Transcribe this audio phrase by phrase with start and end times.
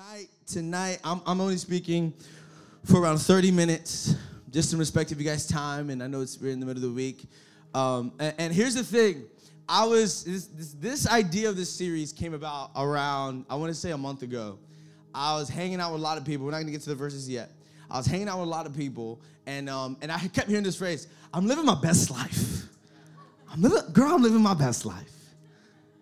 [0.00, 2.14] Tonight, tonight, I'm, I'm only speaking
[2.84, 4.14] for around 30 minutes,
[4.50, 6.82] just in respect of you guys' time, and I know it's we're in the middle
[6.82, 7.28] of the week.
[7.74, 9.24] Um, and, and here's the thing,
[9.68, 13.74] I was this, this this idea of this series came about around I want to
[13.74, 14.58] say a month ago.
[15.14, 16.46] I was hanging out with a lot of people.
[16.46, 17.50] We're not gonna get to the verses yet.
[17.90, 20.64] I was hanging out with a lot of people, and um, and I kept hearing
[20.64, 22.62] this phrase: "I'm living my best life."
[23.52, 25.19] I'm living, girl, I'm living my best life.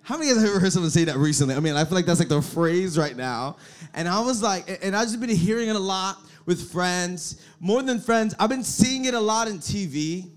[0.08, 1.54] How many of you have ever heard someone say that recently?
[1.54, 3.58] I mean, I feel like that's like the phrase right now.
[3.92, 7.44] And I was like, and I've just been hearing it a lot with friends.
[7.60, 10.30] More than friends, I've been seeing it a lot in TV.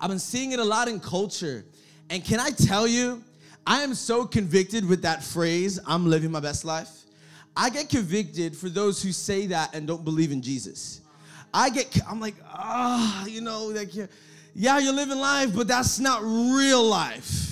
[0.00, 1.64] I've been seeing it a lot in culture.
[2.10, 3.24] And can I tell you,
[3.66, 6.90] I am so convicted with that phrase, I'm living my best life.
[7.56, 11.00] I get convicted for those who say that and don't believe in Jesus.
[11.52, 13.90] I get, I'm like, ah, oh, you know, like,
[14.54, 17.49] yeah, you're living life, but that's not real life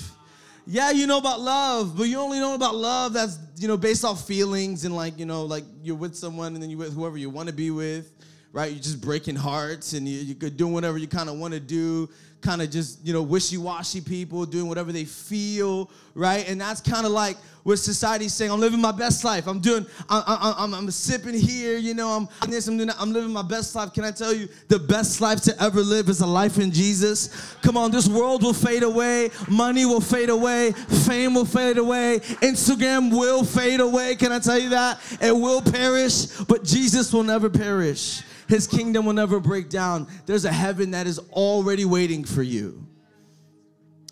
[0.71, 4.05] yeah, you know about love, but you only know about love that's, you know, based
[4.05, 7.17] off feelings and like, you know, like you're with someone and then you're with whoever
[7.17, 8.11] you want to be with,
[8.53, 8.71] right?
[8.71, 12.07] You're just breaking hearts and you, you're doing whatever you kind of want to do
[12.41, 16.47] kind of just, you know, wishy-washy people doing whatever they feel, right?
[16.47, 18.51] And that's kind of like what society's saying.
[18.51, 19.47] I'm living my best life.
[19.47, 22.95] I'm doing, I'm, I'm, I'm, sipping here, you know, I'm this, I'm doing that.
[22.99, 23.93] I'm living my best life.
[23.93, 27.55] Can I tell you, the best life to ever live is a life in Jesus.
[27.61, 29.31] Come on, this world will fade away.
[29.49, 30.71] Money will fade away.
[31.05, 32.19] Fame will fade away.
[32.41, 34.15] Instagram will fade away.
[34.15, 34.99] Can I tell you that?
[35.21, 38.23] It will perish, but Jesus will never perish.
[38.49, 40.07] His kingdom will never break down.
[40.25, 42.83] There's a heaven that is already waiting for you.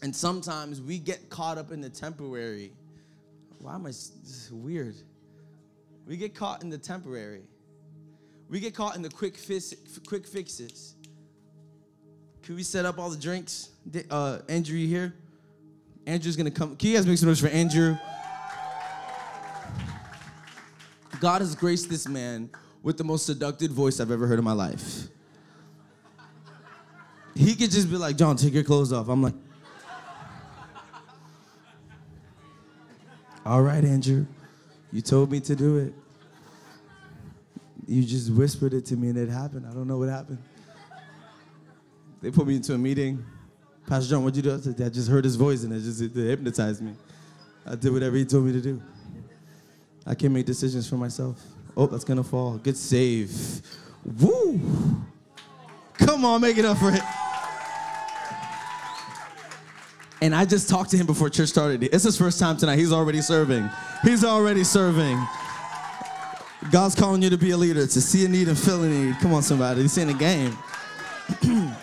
[0.04, 2.72] And sometimes we get caught up in the temporary.
[3.58, 4.96] Why am I this is weird?
[6.06, 7.42] We get caught in the temporary.
[8.48, 9.74] We get caught in the quick fix,
[10.08, 10.94] quick fixes.
[12.44, 13.72] Can we set up all the drinks?
[14.12, 15.16] Uh, Andrew, you here?
[16.06, 16.76] Andrew's gonna come.
[16.76, 17.98] Can you guys make some noise for Andrew?
[21.20, 22.52] God has graced this man
[22.84, 25.08] with the most seductive voice I've ever heard in my life.
[27.36, 29.10] He could just be like, John, take your clothes off.
[29.10, 29.36] I'm like,
[33.46, 34.26] all right, Andrew,
[34.92, 35.94] you told me to do it.
[37.88, 39.66] You just whispered it to me and it happened.
[39.66, 40.40] I don't know what happened.
[42.22, 43.24] They put me into a meeting.
[43.86, 44.86] Pastor John, what'd you do?
[44.86, 46.94] I just heard his voice and it just it hypnotized me.
[47.66, 48.82] I did whatever he told me to do.
[50.06, 51.42] I can't make decisions for myself.
[51.78, 52.58] Oh, that's gonna fall.
[52.58, 53.62] Good save.
[54.20, 54.60] Woo!
[55.94, 57.02] Come on, make it up for it.
[60.20, 61.84] And I just talked to him before church started.
[61.84, 62.80] It's his first time tonight.
[62.80, 63.70] He's already serving.
[64.04, 65.24] He's already serving.
[66.72, 69.16] God's calling you to be a leader, to see a need and fill a need.
[69.20, 69.84] Come on, somebody.
[69.84, 70.58] He's in the game.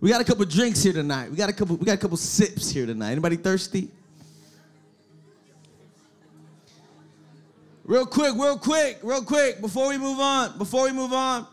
[0.00, 1.30] we got a couple drinks here tonight.
[1.30, 1.76] We got a couple.
[1.76, 3.12] We got a couple sips here tonight.
[3.12, 3.88] Anybody thirsty?
[7.84, 11.46] Real quick, real quick, real quick, before we move on, before we move on.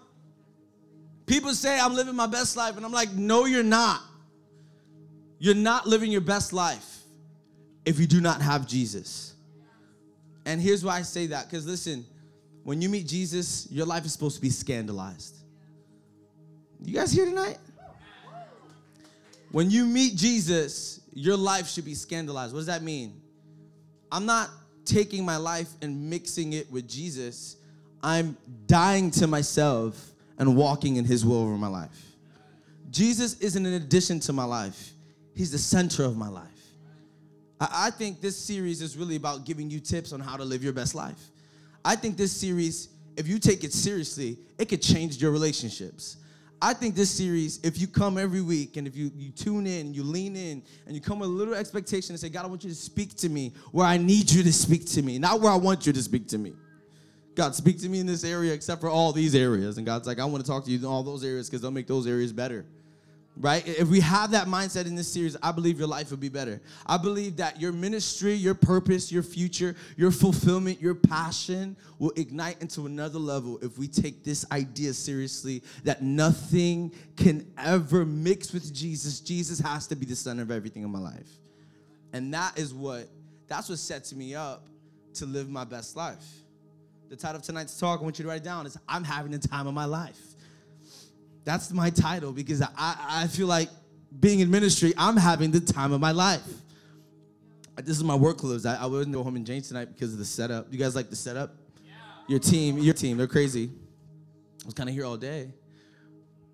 [1.26, 4.02] People say I'm living my best life, and I'm like, no, you're not.
[5.40, 7.00] You're not living your best life
[7.86, 9.34] if you do not have Jesus.
[10.46, 12.06] And here's why I say that because listen,
[12.64, 15.36] when you meet Jesus, your life is supposed to be scandalized.
[16.84, 17.58] You guys here tonight?
[19.52, 22.54] When you meet Jesus, your life should be scandalized.
[22.54, 23.22] What does that mean?
[24.12, 24.50] I'm not
[24.86, 27.58] taking my life and mixing it with Jesus,
[28.04, 28.38] I'm
[28.68, 32.16] dying to myself and walking in His will over my life.
[32.90, 34.92] Jesus isn't an addition to my life,
[35.36, 36.48] He's the center of my life.
[37.60, 40.74] I think this series is really about giving you tips on how to live your
[40.74, 41.30] best life.
[41.86, 46.18] I think this series, if you take it seriously, it could change your relationships.
[46.62, 49.96] I think this series, if you come every week and if you, you tune in,
[49.96, 52.64] you lean in, and you come with a little expectation and say, God, I want
[52.64, 55.52] you to speak to me where I need you to speak to me, not where
[55.52, 56.54] I want you to speak to me.
[57.34, 59.78] God, speak to me in this area except for all these areas.
[59.78, 61.72] And God's like, I want to talk to you in all those areas because they'll
[61.72, 62.66] make those areas better
[63.38, 63.66] right?
[63.66, 66.62] If we have that mindset in this series, I believe your life will be better.
[66.86, 72.62] I believe that your ministry, your purpose, your future, your fulfillment, your passion will ignite
[72.62, 78.74] into another level if we take this idea seriously that nothing can ever mix with
[78.74, 79.20] Jesus.
[79.20, 81.30] Jesus has to be the center of everything in my life.
[82.14, 83.08] And that is what
[83.48, 84.68] that's what sets me up
[85.16, 86.26] to live my best life.
[87.10, 89.34] The title of tonight's talk, I want you to write it down, is I'm having
[89.34, 90.31] the time of my life.
[91.44, 93.70] That's my title because I, I feel like
[94.20, 96.44] being in ministry, I'm having the time of my life.
[97.78, 98.66] This is my work clothes.
[98.66, 100.68] I, I wouldn't go home and change tonight because of the setup.
[100.72, 101.56] You guys like the setup?
[101.84, 101.94] Yeah.
[102.28, 103.72] Your team, your team, they're crazy.
[104.64, 105.52] I was kind of here all day.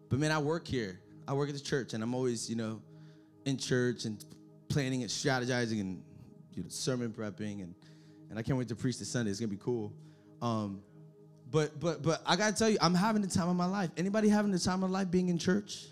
[0.10, 1.00] But man, I work here.
[1.28, 2.82] I work at the church, and I'm always, you know,
[3.46, 4.24] in church and
[4.70, 6.02] planning and strategizing and
[6.54, 7.76] you know, sermon prepping and
[8.30, 9.32] and I can't wait to preach this Sunday.
[9.32, 9.94] It's gonna be cool.
[10.42, 10.82] Um,
[11.58, 13.90] but but but I gotta tell you, I'm having the time of my life.
[13.98, 15.88] Anybody having the time of life being in church?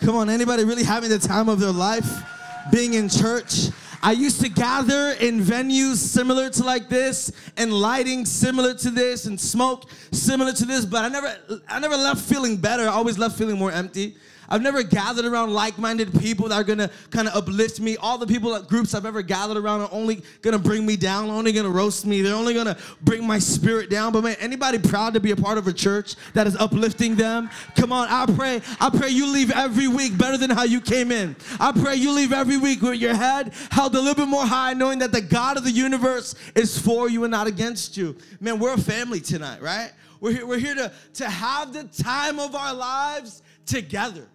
[0.00, 2.08] Come on, anybody really having the time of their life
[2.72, 3.68] being in church?
[4.02, 9.26] I used to gather in venues similar to like this and lighting similar to this
[9.26, 11.36] and smoke similar to this, but I never
[11.68, 12.84] I never left feeling better.
[12.84, 14.16] I always left feeling more empty.
[14.48, 17.96] I've never gathered around like-minded people that are gonna kind of uplift me.
[17.96, 21.52] All the people groups I've ever gathered around are only gonna bring me down, only
[21.52, 22.22] gonna roast me.
[22.22, 24.12] They're only gonna bring my spirit down.
[24.12, 27.50] But man, anybody proud to be a part of a church that is uplifting them?
[27.76, 31.12] Come on, I pray, I pray you leave every week better than how you came
[31.12, 31.36] in.
[31.60, 34.74] I pray you leave every week with your head held a little bit more high,
[34.74, 38.16] knowing that the God of the universe is for you and not against you.
[38.40, 39.92] Man, we're a family tonight, right?
[40.20, 44.26] We're here, we're here to, to have the time of our lives together.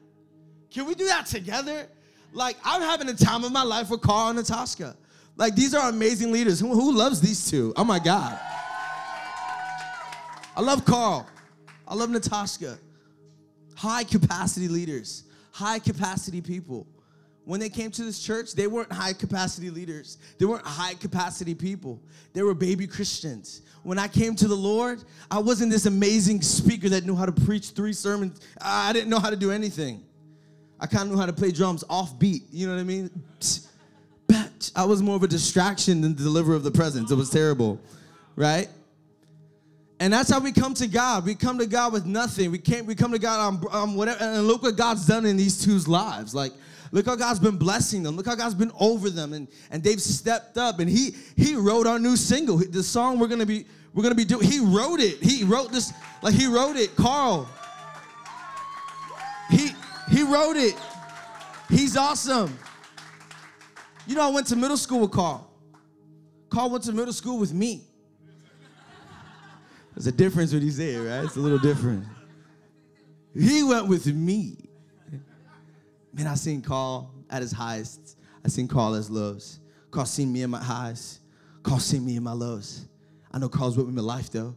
[0.73, 1.87] Can we do that together?
[2.33, 4.95] Like, I'm having a time of my life with Carl and Natasha.
[5.37, 6.59] Like, these are amazing leaders.
[6.59, 7.73] Who, who loves these two?
[7.77, 8.39] Oh my God.
[10.55, 11.27] I love Carl.
[11.87, 12.77] I love Natasha.
[13.75, 16.87] High capacity leaders, high capacity people.
[17.45, 20.17] When they came to this church, they weren't high capacity leaders.
[20.39, 22.01] They weren't high capacity people.
[22.31, 23.63] They were baby Christians.
[23.83, 27.33] When I came to the Lord, I wasn't this amazing speaker that knew how to
[27.33, 28.39] preach three sermons.
[28.61, 30.05] I didn't know how to do anything.
[30.83, 32.43] I kind of knew how to play drums off beat.
[32.51, 33.09] You know what I mean?
[34.75, 37.09] I was more of a distraction than the deliverer of the presence.
[37.09, 37.79] It was terrible,
[38.35, 38.67] right?
[40.01, 41.25] And that's how we come to God.
[41.25, 42.51] We come to God with nothing.
[42.51, 42.85] We can't.
[42.85, 44.21] We come to God on, on whatever.
[44.21, 46.35] And look what God's done in these two's lives.
[46.35, 46.51] Like,
[46.91, 48.17] look how God's been blessing them.
[48.17, 50.79] Look how God's been over them, and and they've stepped up.
[50.79, 52.57] And He He wrote our new single.
[52.57, 54.49] The song we're gonna be we're gonna be doing.
[54.49, 55.23] He wrote it.
[55.23, 55.93] He wrote this.
[56.21, 56.93] Like He wrote it.
[56.97, 57.47] Carl.
[59.49, 59.71] He
[60.09, 60.75] he wrote it.
[61.69, 62.57] He's awesome.
[64.05, 65.49] You know, I went to middle school with Carl.
[66.49, 67.83] Carl went to middle school with me.
[69.95, 71.23] There's a difference what he said, right?
[71.23, 72.05] It's a little different.
[73.33, 74.57] He went with me.
[76.13, 78.17] Man, I seen Carl at his highest.
[78.45, 79.59] I seen Carl his lows.
[79.89, 81.19] Carl seen me in my highs.
[81.63, 82.85] Carl seen me in my lows.
[83.31, 84.55] I know Carl's with me in life though.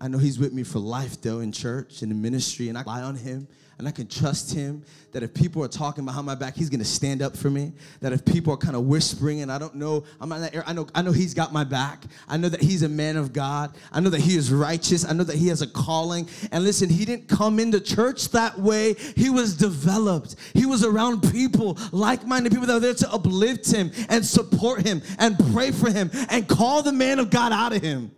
[0.00, 2.82] I know he's with me for life though in church and in ministry, and I
[2.82, 3.46] rely on him
[3.78, 4.82] and I can trust him
[5.12, 7.72] that if people are talking behind my back, he's gonna stand up for me.
[8.00, 10.72] That if people are kind of whispering and I don't know, I'm not that I
[10.72, 12.04] know, I know he's got my back.
[12.28, 13.74] I know that he's a man of God.
[13.92, 15.08] I know that he is righteous.
[15.08, 16.28] I know that he has a calling.
[16.50, 18.94] And listen, he didn't come into church that way.
[19.16, 20.34] He was developed.
[20.54, 25.02] He was around people, like-minded people that were there to uplift him and support him
[25.18, 28.10] and pray for him and call the man of God out of him.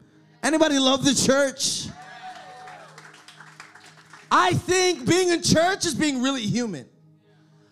[0.43, 1.89] Anybody love the church?
[4.31, 6.89] I think being in church is being really human.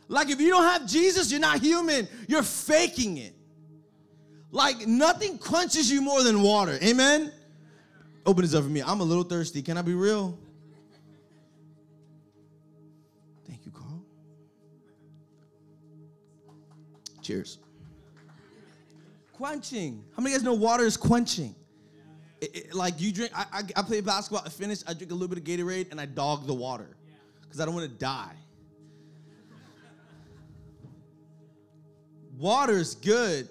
[0.08, 2.08] Like if you don't have Jesus, you're not human.
[2.26, 3.34] You're faking it.
[4.50, 6.78] Like nothing quenches you more than water.
[6.82, 7.32] Amen?
[8.24, 8.82] Open this up for me.
[8.82, 9.62] I'm a little thirsty.
[9.62, 10.38] Can I be real?
[13.46, 14.02] Thank you, Carl.
[17.22, 17.58] Cheers.
[19.34, 20.02] Quenching.
[20.16, 21.54] How many guys know water is quenching?
[22.40, 25.14] It, it, like you drink, I, I, I, play basketball, I finish, I drink a
[25.14, 26.96] little bit of Gatorade, and I dog the water
[27.42, 28.34] because I don't want to die.
[32.38, 33.48] Water's good,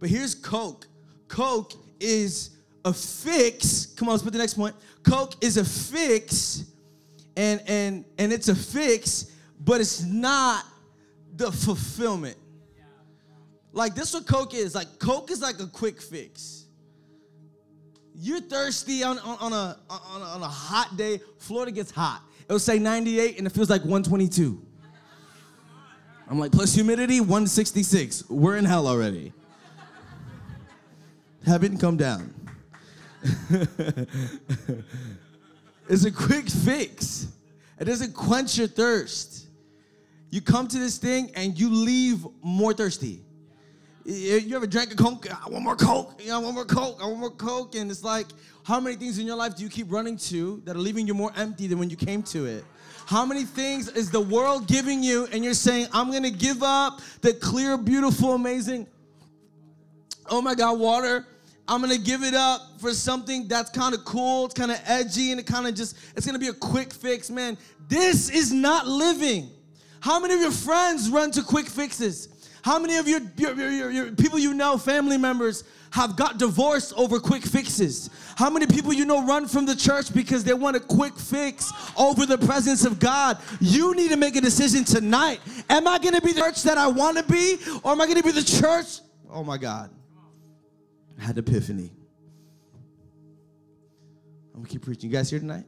[0.00, 0.86] but here's Coke.
[1.28, 2.50] Coke is
[2.86, 3.84] a fix.
[3.84, 4.74] Come on, let's put the next point.
[5.02, 6.64] Coke is a fix,
[7.36, 10.64] and and and it's a fix, but it's not
[11.36, 12.38] the fulfillment.
[13.72, 14.74] Like this, what Coke is.
[14.74, 16.67] Like Coke is like a quick fix
[18.20, 21.20] you're thirsty on, on, on, a, on, a, on a hot day.
[21.38, 22.22] Florida gets hot.
[22.46, 24.60] It'll say 98 and it feels like 122.
[26.28, 28.28] I'm like, plus humidity, 166.
[28.28, 29.32] We're in hell already.
[31.46, 32.34] Haven't come down.
[35.88, 37.28] it's a quick fix.
[37.78, 39.46] It doesn't quench your thirst.
[40.30, 43.22] You come to this thing and you leave more thirsty.
[44.10, 45.26] You ever drank a Coke?
[45.30, 46.18] I want more Coke.
[46.32, 46.98] I want more Coke.
[46.98, 47.74] I want more Coke.
[47.74, 48.26] And it's like,
[48.62, 51.12] how many things in your life do you keep running to that are leaving you
[51.12, 52.64] more empty than when you came to it?
[53.04, 57.02] How many things is the world giving you and you're saying, I'm gonna give up
[57.20, 58.86] the clear, beautiful, amazing,
[60.30, 61.26] oh my God, water.
[61.68, 65.32] I'm gonna give it up for something that's kind of cool, it's kind of edgy,
[65.32, 67.58] and it kind of just, it's gonna be a quick fix, man.
[67.88, 69.50] This is not living.
[70.00, 72.28] How many of your friends run to quick fixes?
[72.68, 76.92] How many of your, your, your, your, people you know, family members, have got divorced
[76.98, 78.10] over quick fixes?
[78.36, 81.72] How many people you know run from the church because they want a quick fix
[81.96, 83.38] over the presence of God?
[83.58, 85.40] You need to make a decision tonight.
[85.70, 88.04] Am I going to be the church that I want to be, or am I
[88.04, 88.98] going to be the church?
[89.30, 89.88] Oh my God.
[91.18, 91.90] I had epiphany.
[94.52, 95.08] I'm gonna keep preaching.
[95.08, 95.64] You guys here tonight?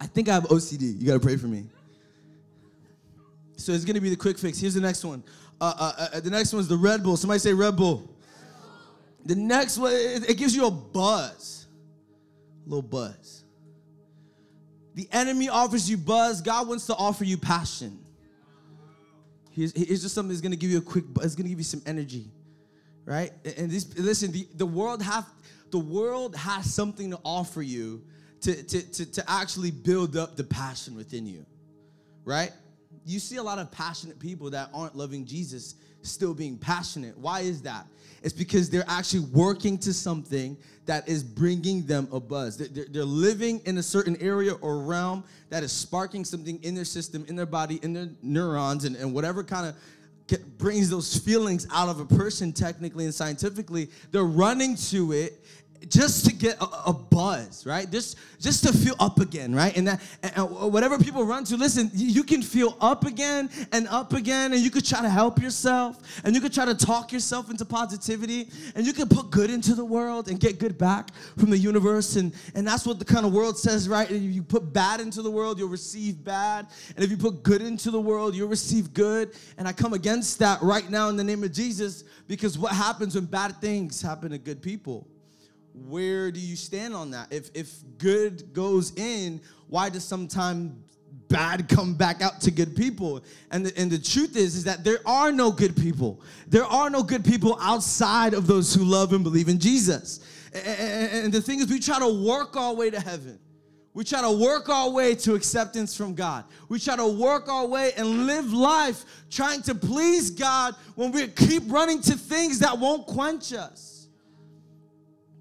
[0.00, 1.00] I think I have OCD.
[1.00, 1.64] You gotta pray for me.
[3.56, 4.60] So it's gonna be the quick fix.
[4.60, 5.24] Here's the next one.
[5.60, 7.16] Uh, uh, uh, the next one is the Red Bull.
[7.16, 8.14] Somebody say Red Bull.
[9.24, 11.66] The next one, it, it gives you a buzz,
[12.64, 13.44] a little buzz.
[14.94, 16.40] The enemy offers you buzz.
[16.40, 17.98] God wants to offer you passion.
[19.50, 21.26] Here's, here's just something that's gonna give you a quick buzz.
[21.26, 22.30] It's gonna give you some energy,
[23.04, 23.32] right?
[23.56, 25.26] And this, listen, the, the world have
[25.70, 28.02] the world has something to offer you
[28.40, 31.44] to, to, to, to actually build up the passion within you,
[32.24, 32.52] right?
[33.08, 37.16] You see a lot of passionate people that aren't loving Jesus still being passionate.
[37.16, 37.86] Why is that?
[38.22, 42.56] It's because they're actually working to something that is bringing them a buzz.
[42.58, 46.84] They're, they're, living in a certain area or realm that is sparking something in their
[46.84, 49.76] system, in their body, in their neurons, and, and whatever kind of
[50.58, 53.88] brings those feelings out of a person technically and scientifically.
[54.10, 55.44] They're running to it
[55.88, 57.90] just to get a, a, buzz, right?
[57.90, 59.76] Just just to feel up again, right?
[59.76, 64.12] And that and whatever people run to, listen, you can feel up again and up
[64.12, 67.50] again, and you could try to help yourself, and you could try to talk yourself
[67.50, 71.50] into positivity, and you can put good into the world and get good back from
[71.50, 74.10] the universe, and and that's what the kind of world says, right?
[74.10, 76.66] If you put bad into the world, you'll receive bad,
[76.96, 79.32] and if you put good into the world, you'll receive good.
[79.56, 83.14] And I come against that right now in the name of Jesus, because what happens
[83.14, 85.06] when bad things happen to good people?
[85.86, 87.32] Where do you stand on that?
[87.32, 90.72] If if good goes in, why does sometimes
[91.28, 93.22] bad come back out to good people?
[93.50, 96.20] And the, and the truth is is that there are no good people.
[96.46, 100.20] There are no good people outside of those who love and believe in Jesus.
[100.52, 103.38] And, and the thing is, we try to work our way to heaven.
[103.94, 106.44] We try to work our way to acceptance from God.
[106.68, 111.26] We try to work our way and live life trying to please God when we
[111.26, 113.97] keep running to things that won't quench us.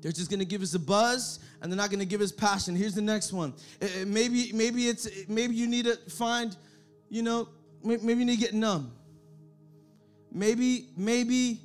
[0.07, 2.77] They're just gonna give us a buzz and they're not gonna give us passion.
[2.77, 3.53] Here's the next one.
[3.81, 6.55] Uh, uh, maybe, maybe it's maybe you need to find,
[7.09, 7.49] you know,
[7.83, 8.93] maybe you need to get numb.
[10.31, 11.59] Maybe, maybe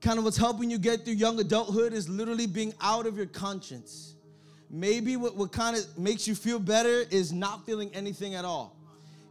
[0.00, 3.26] kind of what's helping you get through young adulthood is literally being out of your
[3.26, 4.16] conscience.
[4.68, 8.76] Maybe what, what kind of makes you feel better is not feeling anything at all.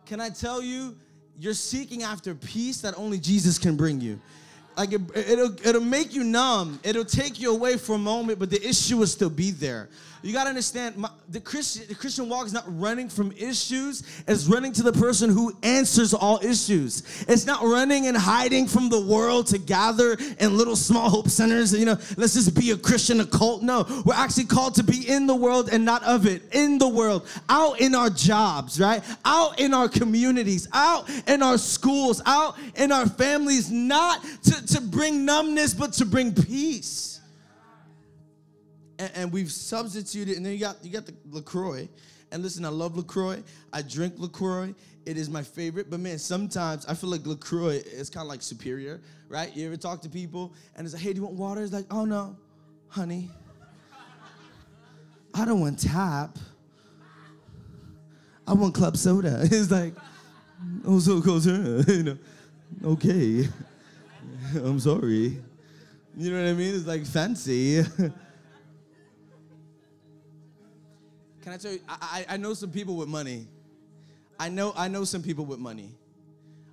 [0.05, 0.95] Can I tell you,
[1.37, 4.21] you're seeking after peace that only Jesus can bring you
[4.77, 6.79] like it, will it'll make you numb.
[6.83, 9.89] It'll take you away for a moment, but the issue will still be there.
[10.25, 14.01] You gotta understand, my, the Christian the Christian walk is not running from issues.
[14.27, 17.03] It's running to the person who answers all issues.
[17.27, 21.77] It's not running and hiding from the world to gather in little small hope centers.
[21.77, 23.61] You know, let's just be a Christian occult.
[23.61, 26.41] No, we're actually called to be in the world and not of it.
[26.55, 29.03] In the world, out in our jobs, right?
[29.25, 34.81] Out in our communities, out in our schools, out in our families, not to, to
[34.81, 37.14] bring numbness, but to bring peace
[38.99, 41.87] and, and we've substituted, and then you got you got the LaCroix.
[42.31, 43.43] And listen, I love LaCroix.
[43.71, 44.73] I drink LaCroix.
[45.05, 45.89] It is my favorite.
[45.89, 48.99] But man, sometimes I feel like LaCroix is kind of like superior,
[49.29, 49.55] right?
[49.55, 51.61] You ever talk to people and it's like, hey, do you want water?
[51.61, 52.35] It's like, oh no,
[52.87, 53.29] honey,
[55.33, 56.37] I don't want tap.
[58.47, 59.41] I want club soda.
[59.43, 59.93] It's like,
[60.85, 61.45] oh, so close,
[61.87, 62.17] you know.
[62.83, 63.47] Okay,
[64.55, 65.41] I'm sorry.
[66.17, 66.75] You know what I mean?
[66.75, 67.83] It's like fancy.
[71.45, 71.79] Can I tell you?
[71.87, 73.47] I, I know some people with money.
[74.39, 75.95] I know I know some people with money.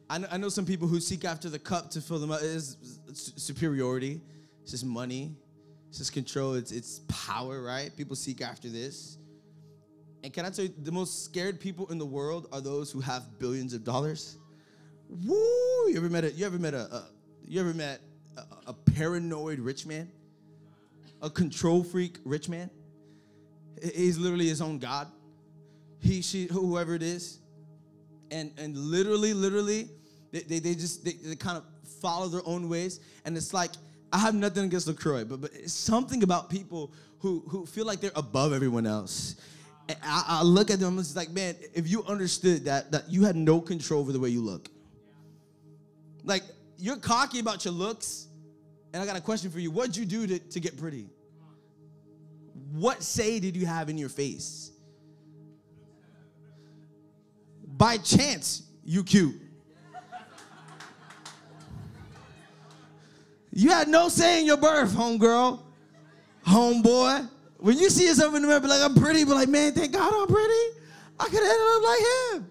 [0.08, 2.40] I know, I know some people who seek after the cup to fill them up.
[2.42, 2.78] It's,
[3.36, 4.22] superiority.
[4.62, 5.36] It's just money.
[5.90, 6.54] It's just control.
[6.54, 7.94] It's it's power, right?
[7.98, 9.18] People seek after this.
[10.24, 13.00] And can I tell you, the most scared people in the world are those who
[13.00, 14.38] have billions of dollars.
[15.10, 15.36] Woo!
[15.88, 17.08] You ever met a you ever met a, a
[17.46, 18.00] you ever met
[18.38, 20.10] a, a paranoid rich man?
[21.20, 22.70] A control freak rich man?
[23.80, 25.08] He's literally his own God.
[26.00, 27.38] He, she, whoever it is.
[28.30, 29.88] And, and literally, literally,
[30.32, 31.64] they, they, they just, they, they kind of
[32.00, 33.00] follow their own ways.
[33.24, 33.70] And it's like,
[34.12, 38.00] I have nothing against LaCroix, but, but it's something about people who, who feel like
[38.00, 39.36] they're above everyone else.
[39.88, 43.10] And I, I look at them, and it's like, man, if you understood that, that
[43.10, 44.68] you had no control over the way you look.
[46.24, 46.42] Like,
[46.78, 48.28] you're cocky about your looks,
[48.92, 49.70] and I got a question for you.
[49.70, 51.06] What'd you do to, to get pretty?
[52.72, 54.72] What say did you have in your face?
[57.76, 59.34] By chance, you cute.
[63.52, 65.60] You had no say in your birth, homegirl,
[66.46, 67.28] homeboy.
[67.58, 69.92] When you see yourself in the mirror, be like, I'm pretty, but like, man, thank
[69.92, 70.78] God I'm pretty.
[71.20, 72.50] I could have ended up like him.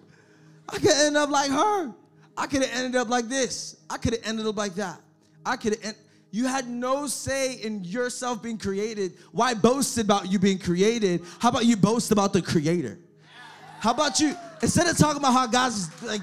[0.68, 1.94] I could have ended up like her.
[2.36, 3.76] I could have ended up like this.
[3.90, 5.00] I could have ended up like that.
[5.44, 5.84] I could have.
[5.84, 6.01] En-
[6.32, 9.18] You had no say in yourself being created.
[9.32, 11.20] Why boast about you being created?
[11.38, 12.98] How about you boast about the creator?
[13.80, 16.22] How about you, instead of talking about how God's like,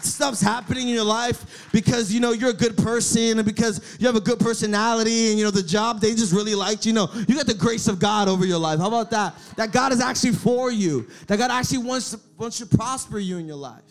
[0.00, 4.06] stuff's happening in your life because you know you're a good person and because you
[4.06, 7.08] have a good personality and you know the job they just really liked you know
[7.26, 10.00] you got the grace of God over your life how about that that God is
[10.00, 13.82] actually for you that God actually wants to wants to prosper you in your life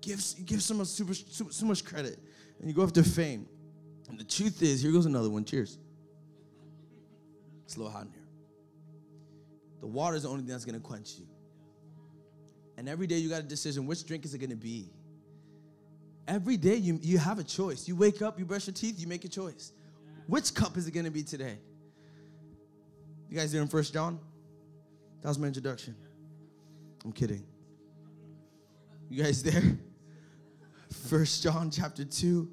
[0.00, 2.18] give give super so much credit
[2.58, 3.46] and you go after fame
[4.14, 5.78] and the truth is here goes another one cheers
[7.64, 8.28] it's a little hot in here
[9.80, 11.26] the water is the only thing that's going to quench you
[12.76, 14.90] and every day you got a decision which drink is it going to be?
[16.26, 17.86] Every day you, you have a choice.
[17.86, 19.72] You wake up, you brush your teeth, you make a choice.
[20.26, 21.58] Which cup is it going to be today?
[23.28, 24.18] You guys doing First John?
[25.22, 25.94] That was my introduction.
[27.04, 27.44] I'm kidding.
[29.10, 29.62] You guys there?
[31.08, 32.50] First John chapter 2.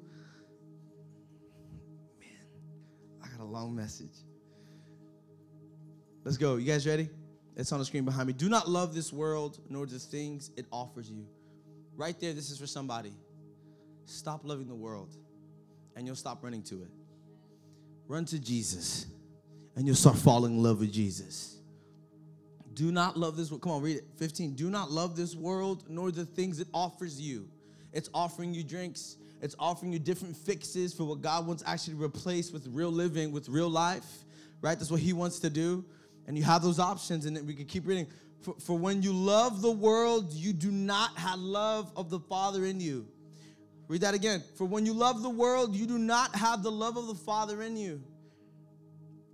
[3.52, 4.16] Long message.
[6.24, 6.56] Let's go.
[6.56, 7.08] You guys ready?
[7.56, 8.32] It's on the screen behind me.
[8.32, 11.26] Do not love this world nor the things it offers you.
[11.94, 13.12] Right there, this is for somebody.
[14.06, 15.14] Stop loving the world
[15.94, 16.90] and you'll stop running to it.
[18.08, 19.06] Run to Jesus
[19.76, 21.58] and you'll start falling in love with Jesus.
[22.72, 23.62] Do not love this world.
[23.62, 24.04] Come on, read it.
[24.16, 24.54] 15.
[24.54, 27.48] Do not love this world nor the things it offers you.
[27.92, 32.02] It's offering you drinks, it's offering you different fixes for what God wants actually to
[32.02, 34.06] replace with real living, with real life,
[34.62, 34.78] right?
[34.78, 35.84] That's what He wants to do
[36.26, 38.06] and you have those options, and we can keep reading.
[38.40, 42.64] For, for when you love the world, you do not have love of the Father
[42.64, 43.06] in you.
[43.88, 44.42] Read that again.
[44.56, 47.62] For when you love the world, you do not have the love of the Father
[47.62, 48.02] in you.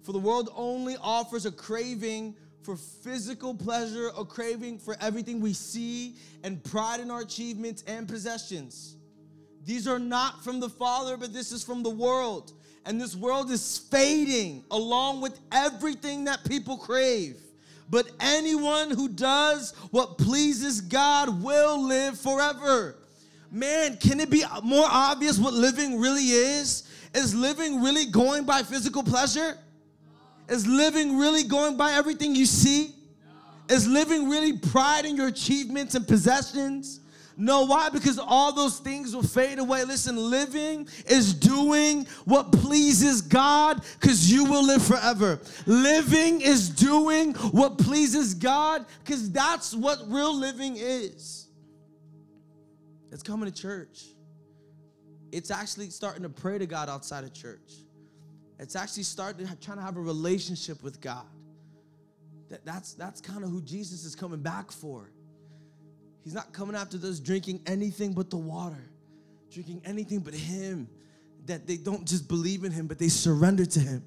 [0.03, 5.53] For the world only offers a craving for physical pleasure, a craving for everything we
[5.53, 8.97] see, and pride in our achievements and possessions.
[9.69, 12.55] These are not from the Father, but this is from the world
[12.87, 17.37] and this world is fading along with everything that people crave.
[17.91, 22.97] But anyone who does what pleases God will live forever.
[23.53, 26.89] Man, can it be more obvious what living really is?
[27.15, 29.59] Is living really going by physical pleasure?
[30.49, 32.95] Is living really going by everything you see?
[33.69, 37.01] Is living really pride in your achievements and possessions?
[37.41, 37.89] No, why?
[37.89, 39.85] Because all those things will fade away.
[39.85, 45.41] Listen, living is doing what pleases God because you will live forever.
[45.65, 51.47] Living is doing what pleases God because that's what real living is.
[53.13, 54.03] It's coming to church.
[55.31, 57.71] It's actually starting to pray to God outside of church.
[58.59, 61.27] It's actually starting to trying to have a relationship with God.
[62.49, 65.13] That, that's that's kind of who Jesus is coming back for.
[66.29, 68.85] He's not coming after those drinking anything but the water,
[69.51, 70.87] drinking anything but Him,
[71.47, 74.05] that they don't just believe in Him, but they surrender to Him.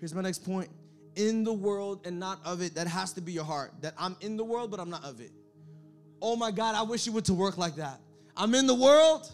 [0.00, 0.70] Here's my next point
[1.14, 2.76] in the world and not of it.
[2.76, 3.74] That has to be your heart.
[3.82, 5.32] That I'm in the world, but I'm not of it.
[6.22, 8.00] Oh my God, I wish you would to work like that.
[8.34, 9.30] I'm in the world,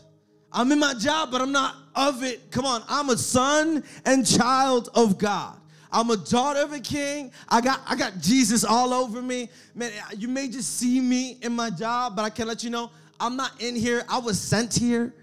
[0.50, 2.50] I'm in my job, but I'm not of it.
[2.50, 5.57] Come on, I'm a son and child of God.
[5.90, 7.32] I'm a daughter of a king.
[7.48, 9.48] I got I got Jesus all over me.
[9.74, 12.90] Man, you may just see me in my job, but I can let you know
[13.20, 14.04] I'm not in here.
[14.08, 15.14] I was sent here.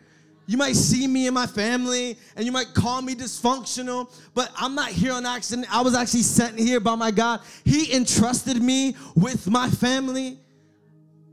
[0.47, 4.75] You might see me and my family, and you might call me dysfunctional, but I'm
[4.75, 5.67] not here on accident.
[5.73, 7.41] I was actually sent here by my God.
[7.63, 10.37] He entrusted me with my family.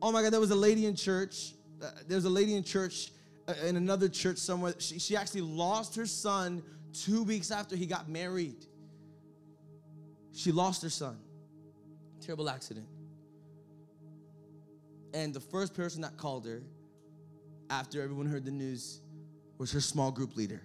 [0.01, 1.53] Oh my God, there was a lady in church.
[1.83, 3.12] Uh, there was a lady in church,
[3.49, 4.73] uh, in another church somewhere.
[4.79, 6.62] She, she actually lost her son
[6.95, 8.64] two weeks after he got married.
[10.33, 11.18] She lost her son.
[12.21, 12.87] Terrible accident.
[15.14, 16.62] And the first person that called her
[17.68, 19.01] after everyone heard the news
[19.59, 20.62] was her small group leader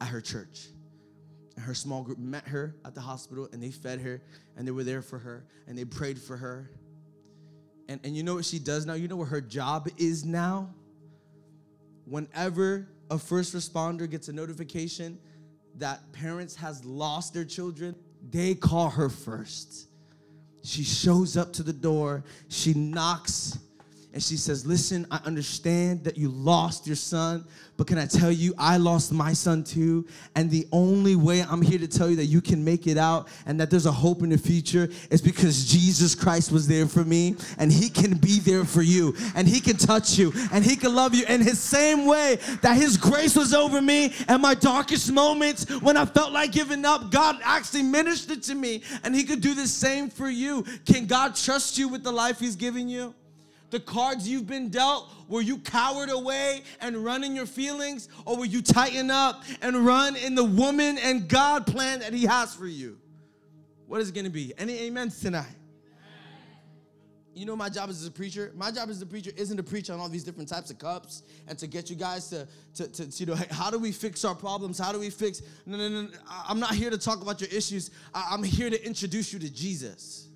[0.00, 0.68] at her church.
[1.56, 4.22] And her small group met her at the hospital and they fed her
[4.56, 6.70] and they were there for her and they prayed for her.
[7.88, 8.94] And, and you know what she does now?
[8.94, 10.70] You know what her job is now?
[12.06, 15.18] Whenever a first responder gets a notification
[15.76, 17.94] that parents has lost their children,
[18.28, 19.88] they call her first.
[20.62, 23.58] She shows up to the door, she knocks,
[24.12, 27.44] and she says, Listen, I understand that you lost your son,
[27.76, 30.06] but can I tell you, I lost my son too.
[30.34, 33.28] And the only way I'm here to tell you that you can make it out
[33.46, 37.04] and that there's a hope in the future is because Jesus Christ was there for
[37.04, 40.74] me and he can be there for you and he can touch you and he
[40.74, 44.54] can love you in his same way that his grace was over me and my
[44.54, 47.12] darkest moments when I felt like giving up.
[47.12, 50.64] God actually ministered to me and he could do the same for you.
[50.84, 53.14] Can God trust you with the life he's giving you?
[53.70, 58.36] The cards you've been dealt, were you cowered away and run in your feelings, or
[58.36, 62.54] will you tighten up and run in the woman and God plan that He has
[62.54, 62.98] for you?
[63.86, 64.52] What is it gonna be?
[64.58, 65.56] Any amens tonight?
[67.32, 69.88] You know, my job as a preacher, my job as a preacher isn't to preach
[69.88, 73.10] on all these different types of cups and to get you guys to, to, to,
[73.10, 74.78] to you know, how do we fix our problems?
[74.78, 75.40] How do we fix?
[75.64, 76.08] No, no, no.
[76.28, 77.92] I'm not here to talk about your issues.
[78.12, 80.29] I'm here to introduce you to Jesus.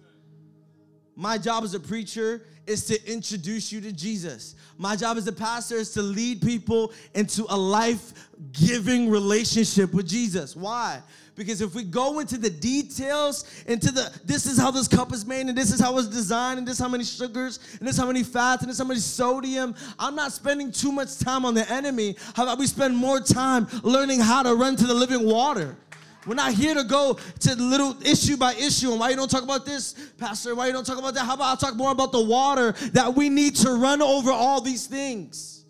[1.16, 4.55] My job as a preacher is to introduce you to Jesus.
[4.79, 10.09] My job as a pastor is to lead people into a life giving relationship with
[10.09, 10.57] Jesus.
[10.57, 11.00] Why?
[11.37, 15.27] Because if we go into the details, into the this is how this cup is
[15.27, 18.07] made, and this is how it's designed, and this how many sugars, and this how
[18.07, 21.68] many fats, and this how many sodium, I'm not spending too much time on the
[21.70, 22.16] enemy.
[22.35, 25.77] How about we spend more time learning how to run to the living water?
[26.26, 28.90] We're not here to go to little issue by issue.
[28.90, 30.54] And why you don't talk about this, Pastor?
[30.54, 31.24] Why you don't talk about that?
[31.24, 34.60] How about I talk more about the water that we need to run over all
[34.60, 35.64] these things?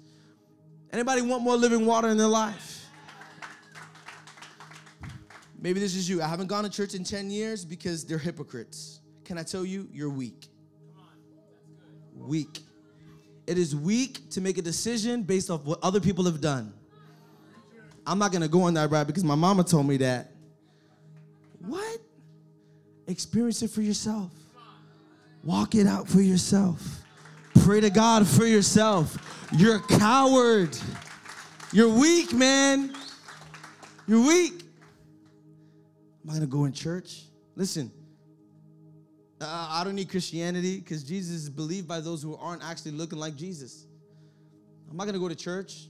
[0.92, 2.86] Anybody want more living water in their life?
[5.58, 6.22] Maybe this is you.
[6.22, 9.00] I haven't gone to church in 10 years because they're hypocrites.
[9.24, 10.46] Can I tell you, you're weak?
[12.14, 12.60] Weak.
[13.46, 16.72] It is weak to make a decision based off what other people have done.
[18.06, 20.33] I'm not gonna go on that ride because my mama told me that.
[21.66, 22.00] What?
[23.06, 24.30] Experience it for yourself.
[25.42, 27.02] Walk it out for yourself.
[27.62, 29.16] Pray to God for yourself.
[29.52, 30.76] You're a coward.
[31.72, 32.94] You're weak, man.
[34.06, 34.62] You're weak.
[36.24, 37.24] Am I gonna go in church?
[37.54, 37.90] Listen,
[39.40, 43.18] uh, I don't need Christianity because Jesus is believed by those who aren't actually looking
[43.18, 43.86] like Jesus.
[44.90, 45.88] I'm not gonna go to church.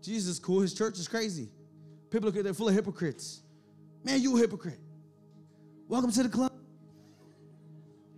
[0.00, 1.48] Jesus is cool, his church is crazy.
[2.10, 3.41] People are they're full of hypocrites.
[4.04, 4.78] Man, you a hypocrite.
[5.88, 6.52] Welcome to the club.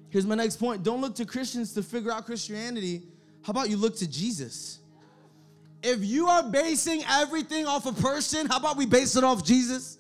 [0.09, 0.83] Here's my next point.
[0.83, 3.03] Don't look to Christians to figure out Christianity.
[3.43, 4.79] How about you look to Jesus?
[5.83, 9.99] If you are basing everything off a person, how about we base it off Jesus?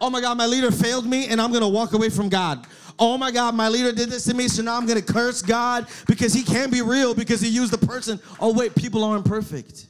[0.00, 2.66] Oh my God, my leader failed me and I'm gonna walk away from God.
[2.98, 5.86] Oh my God, my leader did this to me, so now I'm gonna curse God
[6.06, 8.18] because he can't be real because he used a person.
[8.40, 9.86] Oh wait, people aren't perfect.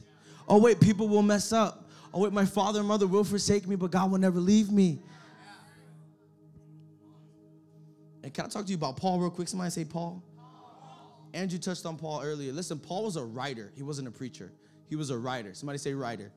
[0.47, 1.89] Oh wait, people will mess up.
[2.13, 4.99] Oh wait, my father and mother will forsake me, but God will never leave me.
[8.33, 9.47] Can I talk to you about Paul real quick?
[9.47, 10.23] Somebody say Paul.
[11.33, 12.51] Andrew touched on Paul earlier.
[12.51, 13.71] Listen, Paul was a writer.
[13.75, 14.51] He wasn't a preacher.
[14.87, 15.53] He was a writer.
[15.53, 16.31] Somebody say writer.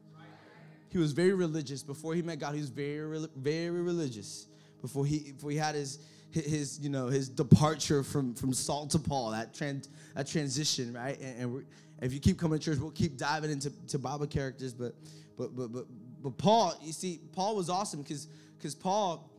[0.88, 1.82] He was very religious.
[1.82, 4.46] Before he met God, he was very, very religious.
[4.80, 5.98] Before he, before he had his,
[6.30, 11.18] his, you know, his departure from, from Saul to Paul, that, trans, that transition, right?
[11.20, 11.64] And, and
[12.00, 14.72] if you keep coming to church, we'll keep diving into to Bible characters.
[14.72, 14.94] But,
[15.36, 15.86] but, but, but,
[16.22, 19.30] but Paul, you see, Paul was awesome because, because Paul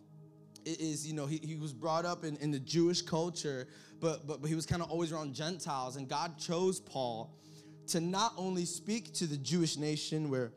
[0.67, 3.67] is, you know, he, he was brought up in, in the Jewish culture,
[3.99, 5.95] but, but, but he was kind of always around Gentiles.
[5.95, 7.34] And God chose Paul
[7.88, 10.51] to not only speak to the Jewish nation where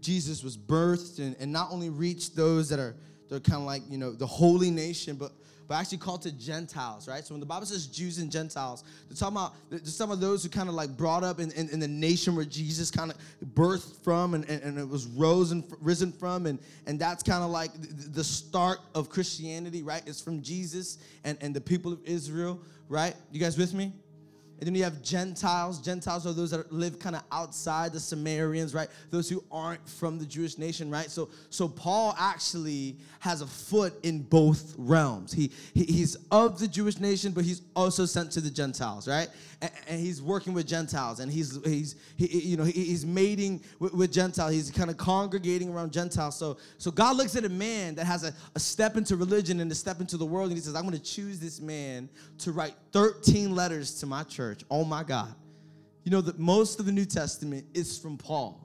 [0.00, 2.96] Jesus was birthed and, and not only reach those that are
[3.28, 5.32] they're kind of like you know the holy nation, but
[5.66, 7.24] but actually called to Gentiles, right?
[7.24, 10.48] So when the Bible says Jews and Gentiles, they're talking about some of those who
[10.48, 13.16] kind of like brought up in, in, in the nation where Jesus kind of
[13.54, 16.46] birthed from and, and, and, it was rose and risen from.
[16.46, 17.70] And, and that's kind of like
[18.12, 20.02] the start of Christianity, right?
[20.06, 23.14] It's from Jesus and, and the people of Israel, right?
[23.32, 23.92] You guys with me?
[24.64, 25.78] And then you have Gentiles.
[25.78, 28.88] Gentiles are those that live kind of outside the Samaritans, right?
[29.10, 31.10] Those who aren't from the Jewish nation, right?
[31.10, 35.34] So, so Paul actually has a foot in both realms.
[35.34, 39.28] He, he he's of the Jewish nation, but he's also sent to the Gentiles, right?
[39.88, 44.12] And, he's working with Gentiles, and he's he's he, you know he's mating with, with
[44.12, 44.52] Gentiles.
[44.52, 46.36] He's kind of congregating around Gentiles.
[46.36, 49.70] So so God looks at a man that has a, a step into religion and
[49.70, 52.52] a step into the world, and He says, "I'm going to choose this man to
[52.52, 55.34] write 13 letters to my church." Oh my God!
[56.04, 58.64] You know that most of the New Testament is from Paul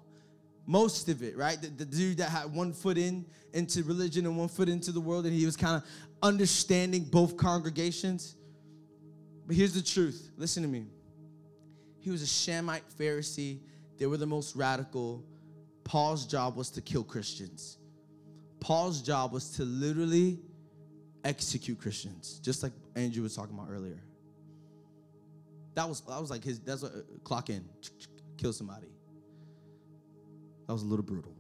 [0.70, 1.60] most of it, right?
[1.60, 5.00] The, the, dude that had one foot in into religion and one foot into the
[5.00, 5.84] world, and he was kind of
[6.22, 8.36] understanding both congregations.
[9.50, 10.86] But here's the truth listen to me.
[12.02, 13.58] He was a Shammaite Pharisee,
[13.98, 15.26] they were the most radical.
[15.84, 17.80] Paul's job was to kill Christians.
[18.60, 20.38] Paul's job was to literally
[21.24, 24.04] execute Christians, just like Andrew was talking about earlier.
[25.74, 27.68] That was that was like his that's what uh, clock in,
[28.38, 28.90] kill somebody.
[30.68, 31.34] That was a little brutal.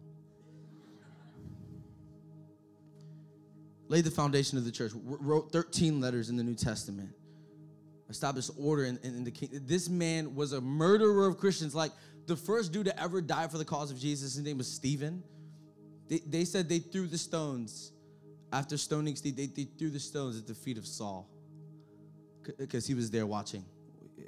[3.87, 7.09] Laid the foundation of the church, wrote 13 letters in the New Testament,
[8.09, 9.49] established order in, in, in the king.
[9.53, 11.75] This man was a murderer of Christians.
[11.75, 11.91] Like
[12.25, 15.23] the first dude to ever die for the cause of Jesus, his name was Stephen.
[16.07, 17.91] They, they said they threw the stones
[18.51, 21.29] after stoning they, they threw the stones at the feet of Saul
[22.57, 23.63] because he was there watching.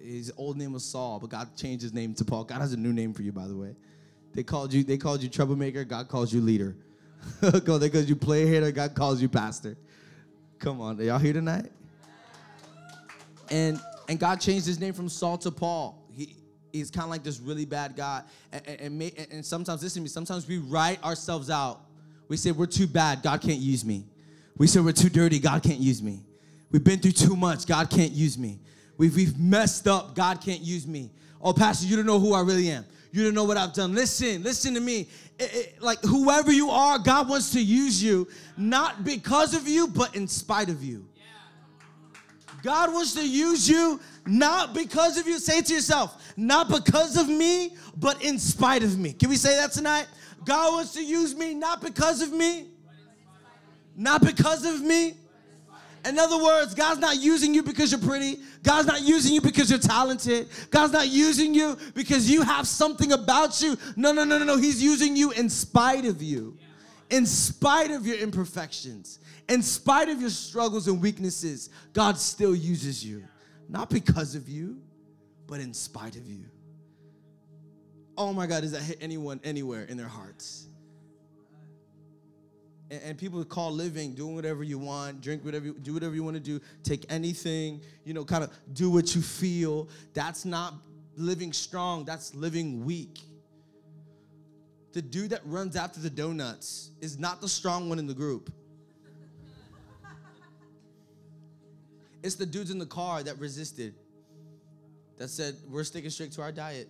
[0.04, 2.44] his old name was Saul, but God changed his name to Paul.
[2.44, 3.76] God has a new name for you, by the way.
[4.34, 6.76] They called you, they called you troublemaker, God calls you leader.
[7.65, 9.76] Go, they called you player hater, God calls you pastor.
[10.60, 11.72] Come on, are y'all here tonight?
[13.52, 13.80] And
[14.12, 16.04] and God changed his name from Saul to Paul.
[16.14, 16.36] He,
[16.74, 18.24] he's kind of like this really bad guy.
[18.52, 21.82] And, and, may, and sometimes, listen to me, sometimes we write ourselves out.
[22.28, 24.06] We say, we're too bad, God can't use me.
[24.58, 26.24] We say, we're too dirty, God can't use me.
[26.72, 28.60] We've been through too much, God can't use me.
[28.98, 31.12] We've, we've messed up, God can't use me.
[31.42, 32.86] Oh, Pastor, you don't know who I really am.
[33.14, 33.94] You don't know what I've done.
[33.94, 35.08] Listen, listen to me.
[35.40, 39.88] It, it, like whoever you are, God wants to use you, not because of you,
[39.88, 41.08] but in spite of you.
[42.63, 45.39] God wants to use you not because of you.
[45.39, 49.13] Say to yourself, not because of me, but in spite of me.
[49.13, 50.08] Can we say that tonight?
[50.45, 52.67] God wants to use me not because of me,
[53.95, 55.15] not because of me.
[56.04, 58.39] In other words, God's not using you because you're pretty.
[58.63, 60.50] God's not using you because you're talented.
[60.71, 63.78] God's not using you because you have something about you.
[63.95, 64.58] No, no, no, no, no.
[64.58, 66.58] He's using you in spite of you,
[67.12, 69.19] in spite of your imperfections,
[69.52, 71.70] in spite of your struggles and weaknesses.
[71.92, 73.24] God still uses you,
[73.68, 74.82] not because of you,
[75.46, 76.46] but in spite of you.
[78.18, 80.68] Oh my God, does that hit anyone anywhere in their hearts?
[82.92, 86.36] and, people call living doing whatever you want, drink whatever, you, do whatever you want
[86.36, 89.88] to do, take anything, you know, kind of do what you feel.
[90.14, 90.74] That's not
[91.16, 92.04] living strong.
[92.04, 93.20] That's living weak.
[94.92, 98.52] The dude that runs after the donuts is not the strong one in the group.
[102.24, 103.96] It's the dudes in the car that resisted,
[105.18, 106.88] that said, We're sticking strict to our diet.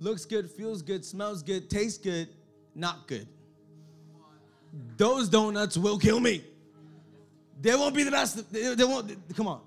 [0.00, 2.28] Looks good, feels good, smells good, tastes good,
[2.74, 3.28] not good
[4.96, 6.42] those donuts will kill me.
[7.60, 8.50] They won't be the best.
[8.52, 9.12] They, they won't.
[9.36, 9.60] Come on.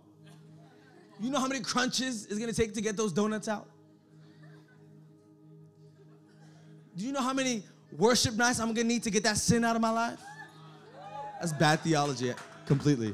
[1.19, 3.67] You know how many crunches it's gonna take to get those donuts out?
[6.96, 7.63] Do you know how many
[7.98, 10.19] worship nights I'm gonna need to get that sin out of my life?
[11.39, 12.34] That's bad theology,
[12.65, 13.13] completely.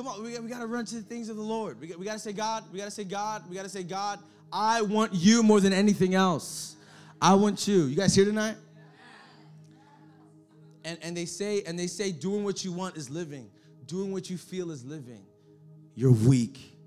[0.00, 1.78] Come on, we, we gotta run to the things of the Lord.
[1.78, 4.18] We, we gotta say, God, we gotta say, God, we gotta say, God,
[4.50, 6.76] I want you more than anything else.
[7.20, 7.82] I want you.
[7.84, 8.56] You guys here tonight?
[10.86, 13.50] And, and they say, and they say doing what you want is living.
[13.84, 15.20] Doing what you feel is living.
[15.94, 16.78] You're weak.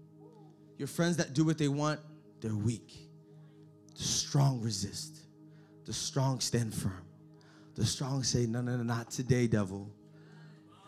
[0.80, 2.00] Your friends that do what they want,
[2.42, 2.94] they're weak.
[3.96, 5.20] The strong resist.
[5.86, 7.06] The strong stand firm.
[7.76, 9.88] The strong say, no, no, no, not today, devil.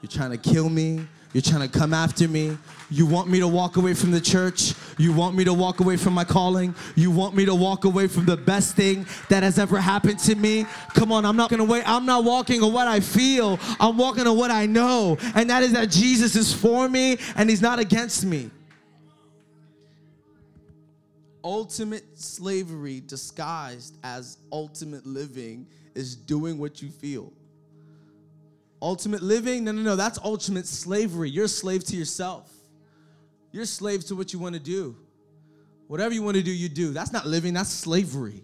[0.01, 1.05] You're trying to kill me.
[1.35, 2.57] You're trying to come after me.
[2.89, 4.73] You want me to walk away from the church.
[4.97, 6.73] You want me to walk away from my calling.
[6.95, 10.35] You want me to walk away from the best thing that has ever happened to
[10.35, 10.65] me.
[10.93, 11.83] Come on, I'm not gonna wait.
[11.85, 13.59] I'm not walking on what I feel.
[13.81, 15.17] I'm walking on what I know.
[15.35, 18.49] And that is that Jesus is for me and he's not against me.
[21.43, 27.33] Ultimate slavery disguised as ultimate living is doing what you feel.
[28.85, 29.63] Ultimate living?
[29.63, 29.95] No, no, no.
[29.95, 31.27] That's ultimate slavery.
[31.27, 32.53] You're a slave to yourself.
[33.51, 34.95] You're a slave to what you want to do.
[35.87, 36.91] Whatever you want to do, you do.
[36.91, 38.43] That's not living, that's slavery.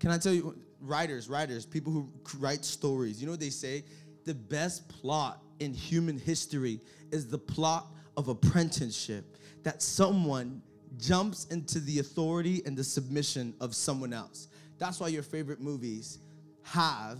[0.00, 3.84] Can I tell you, writers, writers, people who write stories, you know what they say?
[4.24, 6.80] The best plot in human history
[7.12, 10.60] is the plot of apprenticeship that someone
[10.98, 14.48] jumps into the authority and the submission of someone else.
[14.76, 16.18] That's why your favorite movies
[16.64, 17.18] have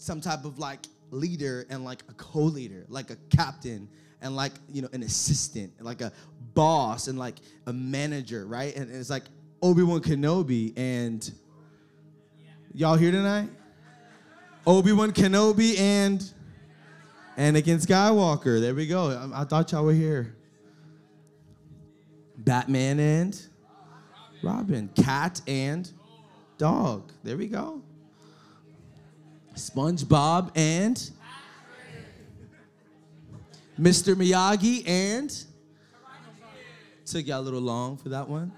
[0.00, 3.88] some type of like leader and like a co-leader, like a captain
[4.22, 6.10] and like you know an assistant, like a
[6.54, 7.36] boss and like
[7.66, 8.74] a manager, right?
[8.74, 9.24] And it's like
[9.62, 11.30] Obi Wan Kenobi and
[12.74, 13.50] y'all here tonight?
[14.66, 16.32] Obi Wan Kenobi and
[17.36, 18.60] Anakin Skywalker.
[18.60, 19.10] There we go.
[19.10, 20.34] I, I thought y'all were here.
[22.38, 23.46] Batman and
[24.42, 25.90] Robin, cat and
[26.56, 27.12] dog.
[27.22, 27.82] There we go.
[29.60, 31.10] SpongeBob and
[33.78, 34.14] Mr.
[34.14, 35.44] Miyagi and
[37.04, 38.52] took y'all a little long for that one.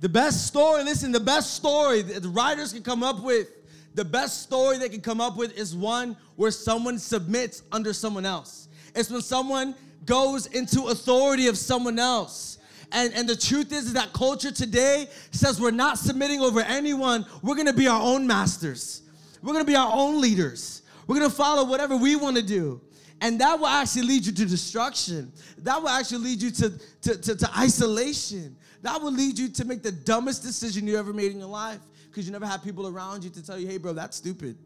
[0.00, 3.48] The best story, listen, the best story that the writers can come up with,
[3.94, 8.26] the best story they can come up with is one where someone submits under someone
[8.26, 8.68] else.
[8.94, 12.58] It's when someone goes into authority of someone else.
[12.92, 17.26] And, and the truth is, is that culture today says we're not submitting over anyone.
[17.42, 19.02] We're gonna be our own masters.
[19.42, 20.82] We're gonna be our own leaders.
[21.06, 22.80] We're gonna follow whatever we wanna do.
[23.20, 25.32] And that will actually lead you to destruction.
[25.58, 26.72] That will actually lead you to,
[27.02, 28.56] to, to, to isolation.
[28.82, 31.80] That will lead you to make the dumbest decision you ever made in your life
[32.08, 34.56] because you never have people around you to tell you, hey, bro, that's stupid.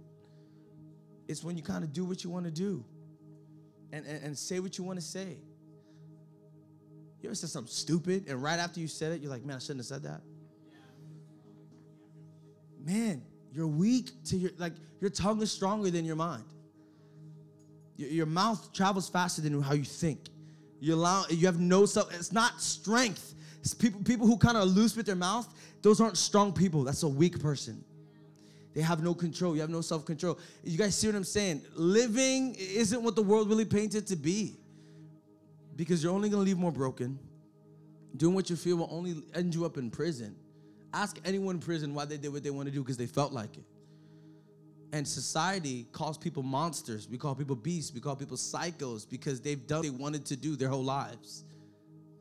[1.28, 2.84] It's when you kind of do what you want to do.
[3.92, 5.36] and, and, and say what you want to say.
[7.22, 9.58] You ever said something stupid, and right after you said it, you're like, man, I
[9.58, 10.22] shouldn't have said that?
[12.82, 16.44] Man, you're weak to your, like, your tongue is stronger than your mind.
[17.96, 20.28] Your, your mouth travels faster than how you think.
[20.80, 23.34] You allow, you have no self, it's not strength.
[23.60, 25.46] It's people, people who kind of loose with their mouth,
[25.82, 26.84] those aren't strong people.
[26.84, 27.84] That's a weak person.
[28.74, 29.54] They have no control.
[29.54, 30.38] You have no self control.
[30.64, 31.62] You guys see what I'm saying?
[31.74, 34.56] Living isn't what the world really painted to be
[35.76, 37.18] because you're only going to leave more broken.
[38.16, 40.34] Doing what you feel will only end you up in prison.
[40.92, 43.32] Ask anyone in prison why they did what they want to do because they felt
[43.32, 43.64] like it.
[44.92, 47.08] And society calls people monsters.
[47.08, 47.94] We call people beasts.
[47.94, 51.44] We call people psychos because they've done what they wanted to do their whole lives.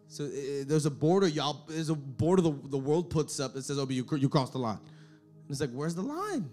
[0.08, 0.30] So uh,
[0.68, 1.66] there's a border, y'all.
[1.68, 4.54] There's a border the, the world puts up that says, "Oh, but you you crossed
[4.54, 4.80] the line."
[5.50, 6.48] And it's like, where's the line?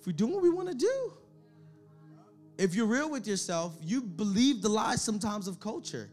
[0.00, 1.12] If we do what we want to do,
[2.60, 6.10] if you're real with yourself, you believe the lies sometimes of culture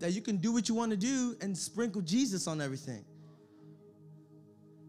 [0.00, 3.04] that you can do what you want to do and sprinkle Jesus on everything.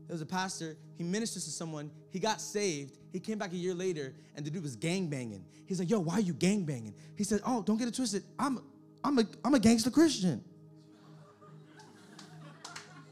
[0.07, 3.57] There was a pastor, he ministers to someone, he got saved, he came back a
[3.57, 5.43] year later, and the dude was gang banging.
[5.65, 6.93] He's like, yo, why are you gang banging?
[7.17, 8.23] He said, oh, don't get it twisted.
[8.39, 8.59] I'm,
[9.03, 10.41] I'm, a, I'm a gangster Christian.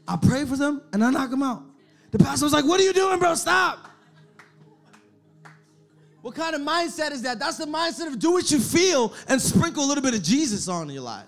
[0.08, 1.62] I pray for them and I knock them out.
[2.10, 3.34] The pastor was like, What are you doing, bro?
[3.34, 3.90] Stop.
[6.24, 7.38] What kind of mindset is that?
[7.38, 10.68] That's the mindset of do what you feel and sprinkle a little bit of Jesus
[10.68, 11.26] on your life.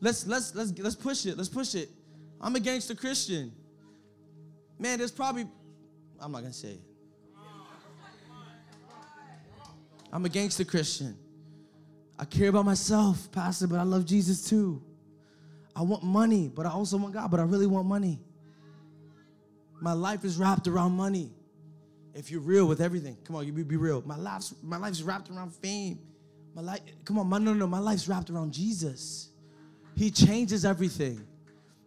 [0.00, 1.36] Let's let's let's let's push it.
[1.36, 1.90] Let's push it.
[2.40, 3.52] I'm a gangster Christian.
[4.78, 5.46] Man, there's probably
[6.18, 6.80] I'm not gonna say it.
[10.10, 11.14] I'm a gangster Christian.
[12.18, 14.82] I care about myself, Pastor, but I love Jesus too.
[15.76, 18.18] I want money, but I also want God, but I really want money.
[19.78, 21.34] My life is wrapped around money.
[22.18, 24.02] If you're real with everything, come on, you be, be real.
[24.04, 26.00] My life's my life's wrapped around fame.
[26.52, 29.28] My life, come on, my, no, no, my life's wrapped around Jesus.
[29.94, 31.24] He changes everything.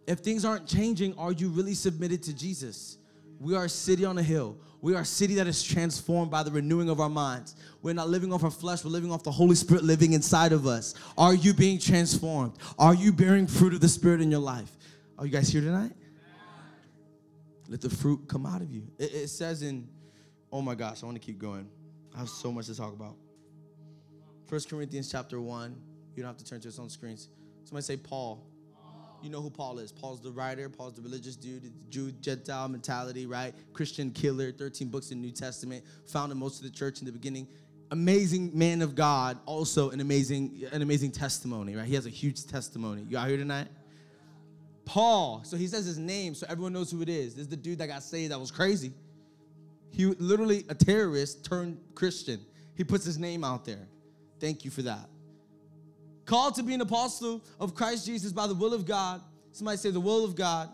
[0.06, 2.96] If things aren't changing, are you really submitted to Jesus?
[3.40, 4.56] We are a city on a hill.
[4.80, 7.54] We are a city that is transformed by the renewing of our minds.
[7.82, 10.66] We're not living off our flesh, we're living off the Holy Spirit living inside of
[10.66, 10.94] us.
[11.18, 12.54] Are you being transformed?
[12.78, 14.72] Are you bearing fruit of the Spirit in your life?
[15.18, 15.92] Are you guys here tonight?
[17.68, 18.88] Let the fruit come out of you.
[18.98, 19.88] It, it says in,
[20.52, 21.68] oh my gosh, I want to keep going.
[22.14, 23.16] I have so much to talk about.
[24.46, 25.74] First Corinthians chapter 1.
[26.14, 27.28] You don't have to turn to it on screens.
[27.64, 28.46] Somebody say Paul.
[29.22, 29.92] You know who Paul is.
[29.92, 33.54] Paul's the writer, Paul's the religious dude, Jew, Gentile mentality, right?
[33.72, 37.12] Christian killer, 13 books in the New Testament, founded most of the church in the
[37.12, 37.46] beginning.
[37.92, 41.86] Amazing man of God, also an amazing, an amazing testimony, right?
[41.86, 43.06] He has a huge testimony.
[43.08, 43.68] You out here tonight?
[44.84, 45.42] Paul.
[45.44, 47.34] So he says his name so everyone knows who it is.
[47.34, 48.92] This is the dude that got saved that was crazy.
[49.92, 52.40] He literally a terrorist turned Christian.
[52.74, 53.86] He puts his name out there.
[54.40, 55.08] Thank you for that.
[56.24, 59.20] Called to be an apostle of Christ Jesus by the will of God.
[59.52, 60.70] Somebody say the will of God.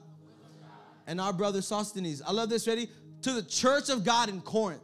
[1.07, 2.23] And our brother Sosthenes.
[2.23, 2.67] I love this.
[2.69, 2.89] Ready?
[3.23, 4.83] To the church of God in Corinth.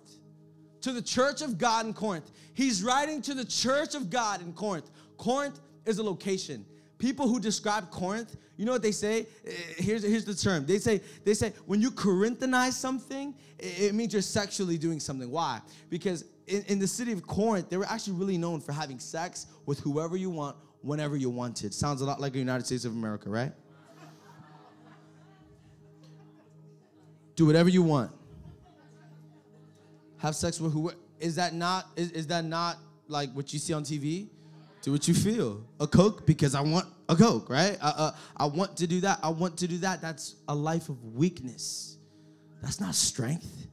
[0.81, 2.31] To the church of God in Corinth.
[2.55, 4.91] He's writing to the church of God in Corinth.
[5.17, 6.65] Corinth is a location.
[7.05, 9.27] People who describe Corinth, you know what they say?
[9.47, 10.65] Eh, here's, here's the term.
[10.65, 15.31] They say, they say when you Corinthanize something, it means you're sexually doing something.
[15.31, 15.61] Why?
[15.91, 19.49] Because in, in the city of Corinth, they were actually really known for having sex
[19.67, 21.75] with whoever you want, whenever you wanted.
[21.75, 23.53] Sounds a lot like the United States of America, right?
[27.37, 28.13] Do whatever you want.
[30.17, 30.91] Have sex with who?
[31.21, 31.87] Is that not?
[31.97, 34.29] Is, is that not like what you see on TV?
[34.81, 35.65] Do what you feel.
[35.81, 37.77] A Coke because I want a Coke, right?
[37.81, 39.19] Uh, uh, I want to do that.
[39.23, 40.01] I want to do that.
[40.01, 41.99] That's a life of weakness.
[42.63, 43.67] That's not strength.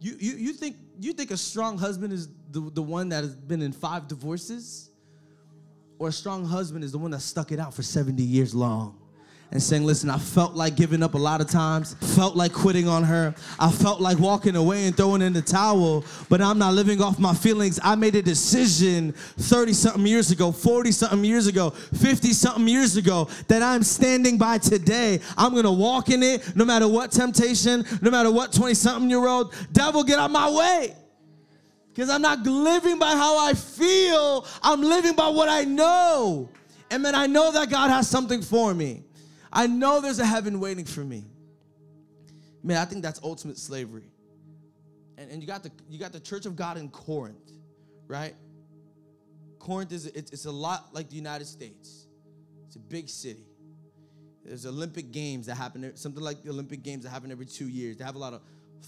[0.00, 3.34] You, you, you, think, you think a strong husband is the, the one that has
[3.34, 4.90] been in five divorces?
[5.98, 9.01] Or a strong husband is the one that stuck it out for 70 years long?
[9.52, 12.88] And saying, Listen, I felt like giving up a lot of times, felt like quitting
[12.88, 13.34] on her.
[13.60, 17.18] I felt like walking away and throwing in the towel, but I'm not living off
[17.18, 17.78] my feelings.
[17.82, 22.96] I made a decision 30 something years ago, 40 something years ago, 50 something years
[22.96, 25.20] ago that I'm standing by today.
[25.36, 29.26] I'm gonna walk in it no matter what temptation, no matter what 20 something year
[29.26, 30.96] old, devil, get out my way.
[31.92, 36.48] Because I'm not living by how I feel, I'm living by what I know.
[36.90, 39.02] And then I know that God has something for me.
[39.52, 41.24] I know there's a heaven waiting for me.
[42.62, 44.10] Man, I think that's ultimate slavery.
[45.18, 47.50] And, and you got the you got the Church of God in Corinth,
[48.06, 48.34] right?
[49.58, 52.06] Corinth is it's, it's a lot like the United States.
[52.66, 53.44] It's a big city.
[54.44, 57.98] There's Olympic Games that happen, something like the Olympic Games that happen every two years.
[57.98, 58.40] They have a lot of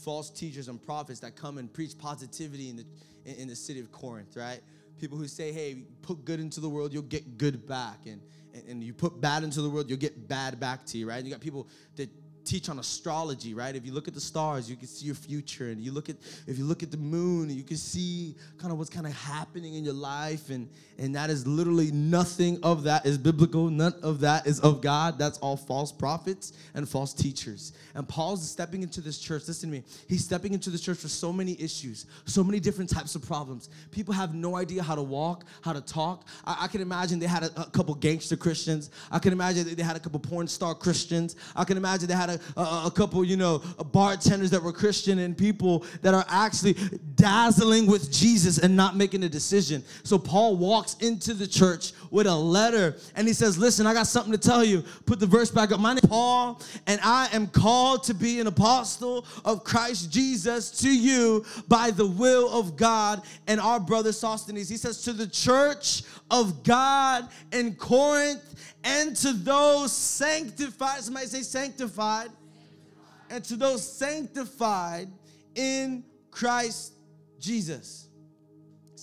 [0.03, 2.87] false teachers and prophets that come and preach positivity in the
[3.25, 4.61] in, in the city of Corinth, right?
[4.99, 8.21] People who say, "Hey, put good into the world, you'll get good back," and
[8.55, 11.19] and, and you put bad into the world, you'll get bad back to you, right?
[11.19, 12.09] And you got people that
[12.45, 13.75] teach on astrology, right?
[13.75, 15.71] If you look at the stars, you can see your future.
[15.71, 16.17] And you look at
[16.47, 19.75] if you look at the moon, you can see kind of what's kind of happening
[19.75, 20.51] in your life.
[20.51, 20.69] And
[20.99, 23.69] and that is literally nothing of that is biblical.
[23.69, 25.19] None of that is of God.
[25.19, 27.73] That's all false prophets and false teachers.
[27.95, 29.49] And Paul's stepping into this church.
[29.49, 29.83] Listen to me.
[30.09, 33.71] He's stepping into this church for so many issues, so many different types of problems.
[33.91, 36.29] People have no idea how to walk, how to talk.
[36.45, 38.91] I, I can imagine they had a, a couple gangster Christians.
[39.11, 41.37] I can imagine they had a couple porn star Christians.
[41.57, 43.59] I can imagine they had a, a, a couple, you know,
[43.93, 46.77] bartenders that were Christian and people that are actually
[47.15, 49.83] dazzling with Jesus and not making a decision.
[50.03, 54.07] So Paul walks into the church with a letter and he says, Listen, I got
[54.07, 54.83] something to tell you.
[55.07, 55.81] Put the verse back up.
[55.81, 60.71] My name is Paul, and I am called to be an apostle of Christ Jesus
[60.83, 64.69] to you by the will of God and our brother Sosthenes.
[64.69, 71.41] He says, To the church of God in Corinth and to those sanctified, somebody say
[71.41, 72.29] sanctified,
[73.31, 75.09] and to those sanctified
[75.55, 76.93] in Christ
[77.41, 78.04] Jesus.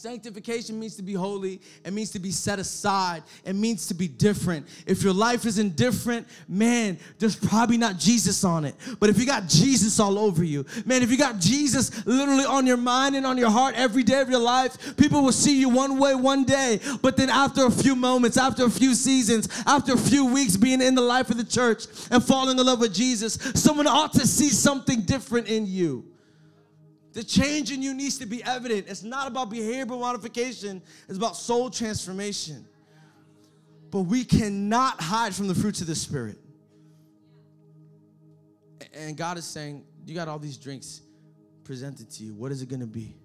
[0.01, 1.61] Sanctification means to be holy.
[1.85, 3.21] It means to be set aside.
[3.45, 4.67] It means to be different.
[4.87, 8.73] If your life is indifferent, man, there's probably not Jesus on it.
[8.99, 12.65] But if you got Jesus all over you, man, if you got Jesus literally on
[12.65, 15.69] your mind and on your heart every day of your life, people will see you
[15.69, 16.79] one way one day.
[17.03, 20.81] But then after a few moments, after a few seasons, after a few weeks being
[20.81, 24.25] in the life of the church and falling in love with Jesus, someone ought to
[24.25, 26.10] see something different in you.
[27.13, 28.87] The change in you needs to be evident.
[28.87, 32.65] It's not about behavioral modification, it's about soul transformation.
[33.89, 36.37] But we cannot hide from the fruits of the Spirit.
[38.93, 41.01] And God is saying, You got all these drinks
[41.65, 42.33] presented to you.
[42.33, 43.17] What is it going to be?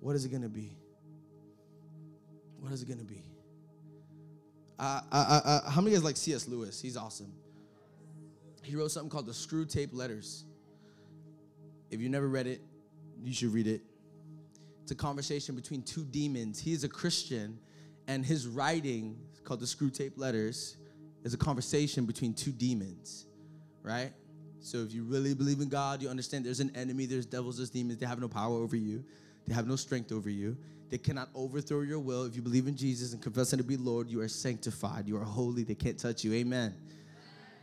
[0.00, 0.76] What is it going to be?
[2.58, 3.22] What is it going to be?
[4.78, 6.48] Uh, uh, uh, how many guys like C.S.
[6.48, 6.80] Lewis?
[6.80, 7.32] He's awesome.
[8.62, 10.44] He wrote something called the Screwtape Letters.
[11.90, 12.60] If you never read it,
[13.22, 13.82] you should read it.
[14.82, 16.58] It's a conversation between two demons.
[16.58, 17.58] He is a Christian,
[18.08, 20.76] and his writing, called the Screwtape Letters,
[21.24, 23.26] is a conversation between two demons,
[23.82, 24.12] right?
[24.60, 27.70] So if you really believe in God, you understand there's an enemy, there's devils, there's
[27.70, 27.98] demons.
[27.98, 29.04] They have no power over you,
[29.46, 30.56] they have no strength over you.
[30.90, 32.24] They cannot overthrow your will.
[32.24, 35.16] If you believe in Jesus and confess Him to be Lord, you are sanctified, you
[35.16, 35.62] are holy.
[35.62, 36.32] They can't touch you.
[36.32, 36.74] Amen.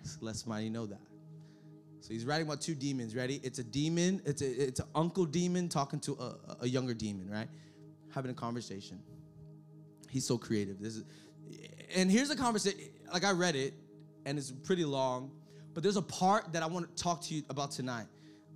[0.04, 1.07] So let's mighty know that.
[2.08, 3.14] So he's writing about two demons.
[3.14, 3.42] Ready?
[3.44, 4.22] It's a demon.
[4.24, 7.30] It's a it's an uncle demon talking to a, a younger demon.
[7.30, 7.50] Right?
[8.16, 9.02] Having a conversation.
[10.10, 10.80] He's so creative.
[10.80, 11.04] This is,
[11.94, 12.80] and here's the conversation.
[13.12, 13.74] Like I read it,
[14.26, 15.32] and it's pretty long,
[15.74, 18.06] but there's a part that I want to talk to you about tonight.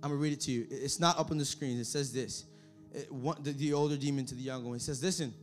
[0.02, 0.66] I'm gonna read it to you.
[0.70, 1.78] It's not up on the screen.
[1.78, 2.46] It says this.
[2.94, 4.76] It, one, the, the older demon to the younger one.
[4.76, 5.34] It says, "Listen."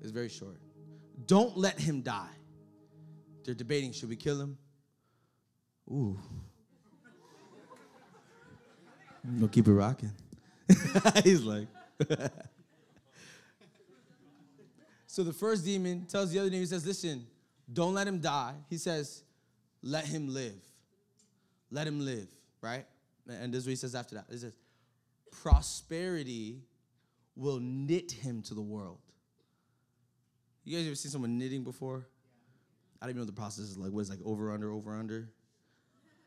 [0.00, 0.58] It's very short.
[1.26, 2.34] Don't let him die.
[3.44, 4.56] They're debating: should we kill him?
[5.90, 6.18] Ooh.
[9.38, 10.12] We'll keep it rocking.
[11.24, 11.66] He's like.
[15.06, 17.26] so the first demon tells the other demon, he says, Listen,
[17.72, 18.54] don't let him die.
[18.70, 19.22] He says,
[19.82, 20.60] Let him live.
[21.70, 22.28] Let him live,
[22.62, 22.86] right?
[23.28, 24.26] And this is what he says after that.
[24.30, 24.56] He says,
[25.42, 26.62] Prosperity
[27.36, 28.98] will knit him to the world.
[30.64, 32.06] You guys ever seen someone knitting before?
[33.00, 33.92] I don't even know the process is like.
[33.92, 35.28] What is like over, under, over, under?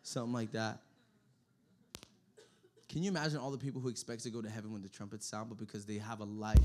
[0.03, 0.79] Something like that.
[2.89, 5.25] Can you imagine all the people who expect to go to heaven when the trumpets
[5.25, 6.57] sound, but because they have a life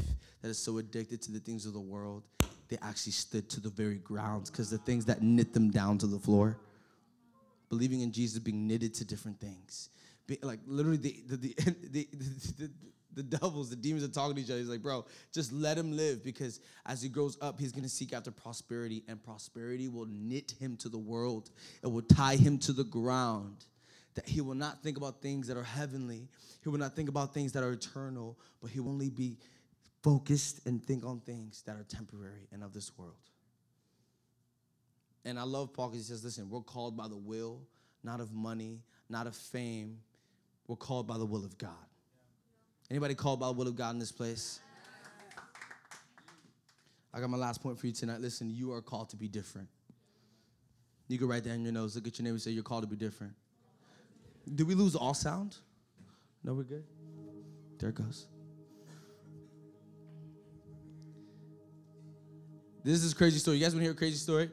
[0.42, 2.24] that is so addicted to the things of the world,
[2.68, 6.06] they actually stood to the very grounds because the things that knit them down to
[6.06, 6.58] the floor.
[7.68, 9.90] Believing in Jesus being knitted to different things.
[10.42, 11.54] Like literally, the the, the,
[11.90, 12.08] the,
[12.58, 12.70] the,
[13.16, 14.58] the devils, the demons are talking to each other.
[14.58, 18.12] He's like, bro, just let him live because as he grows up, he's gonna seek
[18.12, 21.50] after prosperity, and prosperity will knit him to the world.
[21.82, 23.64] It will tie him to the ground.
[24.14, 26.28] That he will not think about things that are heavenly.
[26.62, 29.38] He will not think about things that are eternal, but he will only be
[30.02, 33.14] focused and think on things that are temporary and of this world.
[35.24, 37.60] And I love Paul because he says, listen, we're called by the will,
[38.04, 39.98] not of money, not of fame.
[40.68, 41.72] We're called by the will of God.
[42.90, 44.60] Anybody called by the will of God in this place?
[47.12, 48.20] I got my last point for you tonight.
[48.20, 49.68] Listen, you are called to be different.
[51.08, 51.94] You can write that in your nose.
[51.94, 53.32] Look at your neighbor and say, You're called to be different.
[54.54, 55.56] Did we lose all sound?
[56.44, 56.84] No, we're good.
[57.78, 58.26] There it goes.
[62.84, 63.56] This is a crazy story.
[63.56, 64.48] You guys want to hear a crazy story?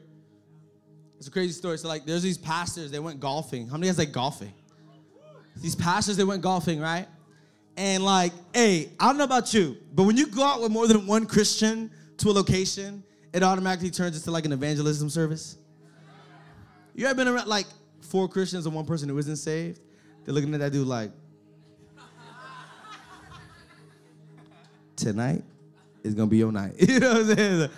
[1.18, 1.78] It's a crazy story.
[1.78, 3.68] So, like, there's these pastors, they went golfing.
[3.68, 4.52] How many guys like golfing?
[5.56, 7.06] these pastors they went golfing, right?
[7.76, 10.86] And like, hey, I don't know about you, but when you go out with more
[10.86, 13.02] than one Christian to a location,
[13.32, 15.56] it automatically turns into like an evangelism service.
[16.94, 17.66] You ever been around like
[18.00, 19.80] four Christians and one person who isn't saved?
[20.24, 21.10] They're looking at that dude like,
[24.96, 25.42] tonight
[26.04, 26.74] is gonna be your night.
[26.78, 27.70] You know what I'm saying?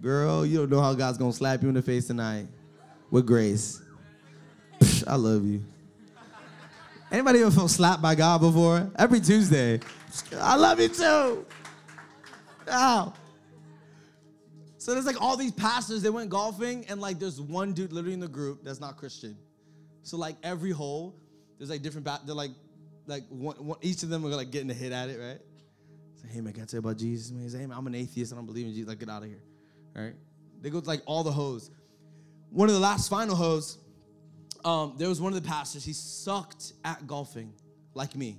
[0.00, 2.46] Girl, you don't know how God's gonna slap you in the face tonight
[3.10, 3.80] with grace.
[5.06, 5.62] I love you.
[7.10, 8.90] Anybody ever felt slapped by God before?
[8.98, 9.80] Every Tuesday.
[10.38, 11.46] I love you too.
[12.70, 13.14] Ow.
[14.76, 18.14] So there's like all these pastors, they went golfing, and like there's one dude literally
[18.14, 19.36] in the group that's not Christian.
[20.02, 21.16] So like every hole,
[21.58, 22.52] there's like different, ba- they're like,
[23.06, 25.40] like one, one, each of them are like getting a hit at it, right?
[26.22, 27.30] Say, hey man, can I tell you about Jesus?
[27.32, 28.88] Man, say, hey man, I'm an atheist, I don't believe in Jesus.
[28.88, 29.42] Like, get out of here,
[29.96, 30.14] all right?
[30.60, 31.70] They go to like all the hoes.
[32.50, 33.78] One of the last final hoes,
[34.64, 35.84] um, there was one of the pastors.
[35.84, 37.52] He sucked at golfing,
[37.94, 38.38] like me.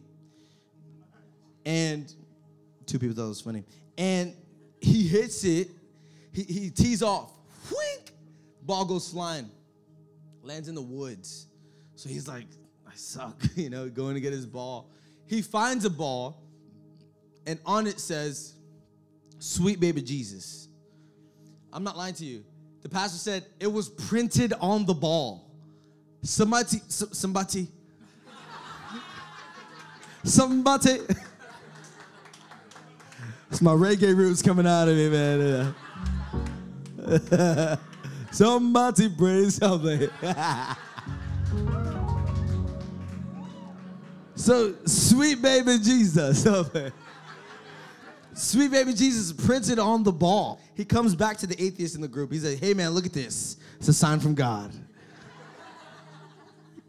[1.66, 2.14] And
[2.86, 3.64] two people thought it was funny.
[3.98, 4.36] And
[4.82, 5.70] he hits it.
[6.32, 7.32] He, he tees off.
[7.70, 8.14] Whink!
[8.62, 9.50] Ball goes flying.
[10.42, 11.48] Lands in the woods.
[11.96, 12.48] So he's like,
[12.88, 14.92] I suck, you know, going to get his ball.
[15.26, 16.42] He finds a ball,
[17.46, 18.56] and on it says,
[19.40, 20.68] Sweet baby Jesus.
[21.72, 22.44] I'm not lying to you.
[22.82, 25.49] The pastor said it was printed on the ball.
[26.22, 27.68] Somebody, somebody,
[30.24, 31.00] somebody.
[33.50, 35.76] It's my reggae roots coming out of me, man.
[38.32, 40.10] somebody bring something.
[44.36, 46.48] so, sweet baby Jesus.
[48.40, 50.62] Sweet baby Jesus printed on the ball.
[50.74, 52.32] He comes back to the atheist in the group.
[52.32, 53.58] He like, hey man, look at this.
[53.80, 54.72] It's a sign from God.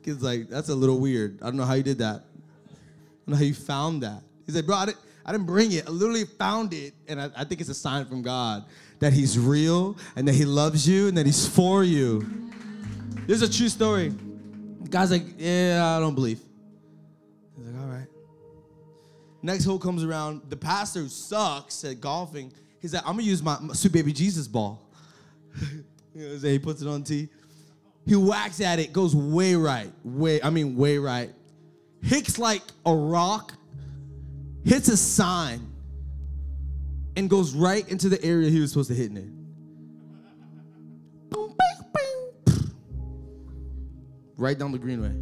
[0.03, 1.39] Kid's like, that's a little weird.
[1.43, 2.17] I don't know how you did that.
[2.17, 2.73] I
[3.27, 4.23] don't know how you found that.
[4.47, 5.87] He's like, bro, I didn't, I didn't bring it.
[5.87, 8.65] I literally found it, and I, I think it's a sign from God
[9.01, 12.27] that He's real and that He loves you and that He's for you.
[13.27, 14.09] This is a true story.
[14.09, 16.41] The guy's like, yeah, I don't believe.
[17.57, 18.07] He's like, all right.
[19.43, 20.43] Next hole comes around.
[20.49, 22.53] The pastor sucks at golfing.
[22.81, 24.83] He's like, I'm gonna use my, my sweet baby Jesus ball.
[26.15, 26.37] you know?
[26.39, 27.29] He puts it on tee.
[28.07, 31.31] He whacks at it, goes way right, way, I mean way right.
[32.03, 33.55] Hits like a rock,
[34.65, 35.71] hits a sign,
[37.17, 39.37] and goes right into the area he was supposed to hit in.
[44.37, 45.15] Right down the greenway.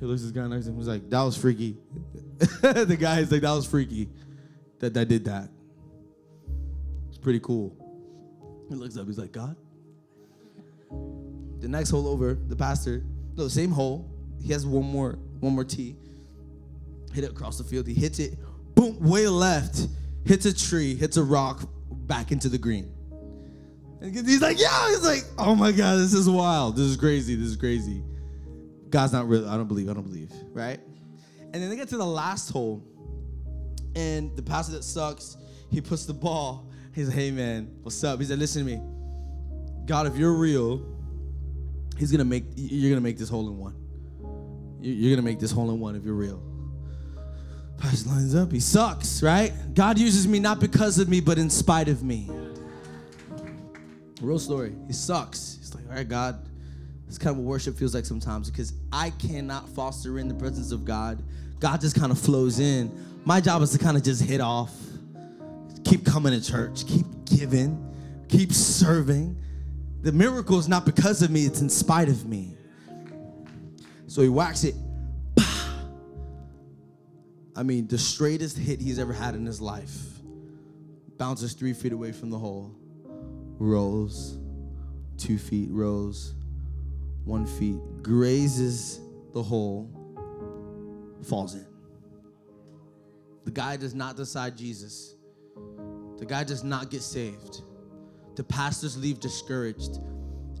[0.00, 0.78] He looks at this guy next to him.
[0.78, 1.76] He's like, that was freaky.
[2.38, 4.08] the guy is like, that was freaky
[4.82, 5.48] that that did that.
[7.08, 7.72] It's pretty cool.
[8.68, 9.56] He looks up, he's like, God?
[11.62, 13.04] The next hole over, the pastor,
[13.36, 14.10] no, same hole.
[14.42, 15.96] He has one more, one more tee.
[17.14, 17.86] Hit it across the field.
[17.86, 18.36] He hits it,
[18.74, 19.86] boom, way left,
[20.24, 22.92] hits a tree, hits a rock, back into the green.
[24.00, 26.76] And he's like, yeah, he's like, oh my God, this is wild.
[26.76, 27.36] This is crazy.
[27.36, 28.02] This is crazy.
[28.90, 29.48] God's not real.
[29.48, 29.88] I don't believe.
[29.88, 30.32] I don't believe.
[30.52, 30.80] Right?
[31.52, 32.82] And then they get to the last hole,
[33.94, 35.36] and the pastor that sucks,
[35.70, 36.68] he puts the ball.
[36.92, 38.18] He's like, hey man, what's up?
[38.18, 38.82] He said, listen to me.
[39.86, 40.84] God, if you're real,
[42.02, 43.74] He's gonna make you're gonna make this hole in one.
[44.80, 46.42] You- You're gonna make this hole in one if you're real.
[47.78, 48.50] Pastor lines up.
[48.50, 49.52] He sucks, right?
[49.72, 52.28] God uses me not because of me, but in spite of me.
[54.20, 54.74] Real story.
[54.88, 55.58] He sucks.
[55.60, 56.48] He's like, all right, God.
[57.06, 60.72] This kind of what worship feels like sometimes because I cannot foster in the presence
[60.72, 61.22] of God.
[61.60, 62.90] God just kind of flows in.
[63.24, 64.74] My job is to kind of just hit off,
[65.84, 67.78] keep coming to church, keep giving,
[68.28, 69.36] keep serving.
[70.02, 72.56] The miracle is not because of me, it's in spite of me.
[74.08, 74.74] So he whacks it.
[77.56, 79.96] I mean, the straightest hit he's ever had in his life.
[81.18, 82.74] Bounces three feet away from the hole.
[83.58, 84.38] Rolls.
[85.18, 86.34] Two feet, rolls.
[87.24, 87.78] One feet.
[88.02, 89.00] Grazes
[89.32, 89.88] the hole.
[91.22, 91.66] Falls in.
[93.44, 95.14] The guy does not decide Jesus.
[96.18, 97.62] The guy does not get saved.
[98.36, 99.98] The pastors leave discouraged.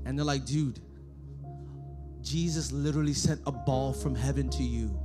[0.04, 0.80] And they're like, dude,
[2.22, 4.96] Jesus literally sent a ball from heaven to you,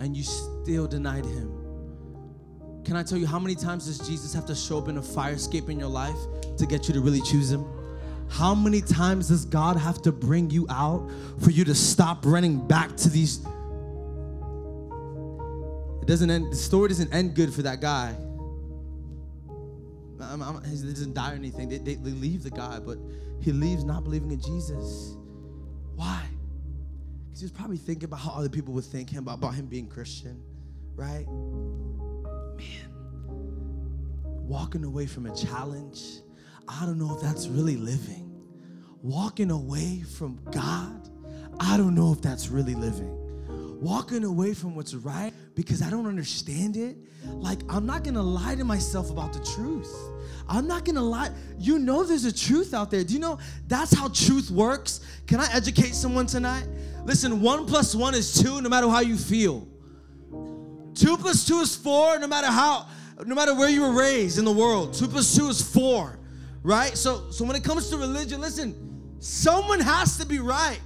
[0.00, 1.52] and you still denied him.
[2.84, 5.02] Can I tell you how many times does Jesus have to show up in a
[5.02, 6.16] fire escape in your life
[6.56, 7.64] to get you to really choose him?
[8.28, 11.08] How many times does God have to bring you out
[11.40, 13.40] for you to stop running back to these?
[16.00, 18.16] It doesn't end, the story doesn't end good for that guy.
[20.22, 21.68] I'm, I'm, he doesn't die or anything.
[21.68, 22.98] They, they, they leave the guy, but
[23.40, 25.16] he leaves not believing in Jesus.
[25.94, 26.22] Why?
[27.26, 29.66] Because he was probably thinking about how other people would think him about, about him
[29.66, 30.42] being Christian,
[30.94, 31.26] right?
[32.56, 32.88] Man,
[34.48, 36.02] walking away from a challenge,
[36.68, 38.26] I don't know if that's really living.
[39.02, 41.08] Walking away from God,
[41.58, 43.16] I don't know if that's really living.
[43.80, 46.96] Walking away from what's right because I don't understand it.
[47.26, 49.94] Like, I'm not gonna lie to myself about the truth.
[50.48, 51.30] I'm not gonna lie.
[51.58, 53.04] You know there's a truth out there.
[53.04, 53.38] Do you know
[53.68, 55.00] that's how truth works?
[55.26, 56.64] Can I educate someone tonight?
[57.04, 59.68] Listen, one plus one is two, no matter how you feel.
[60.94, 62.86] Two plus two is four, no matter how,
[63.26, 64.94] no matter where you were raised in the world.
[64.94, 66.18] Two plus two is four,
[66.62, 66.96] right?
[66.96, 70.80] So, so when it comes to religion, listen, someone has to be right.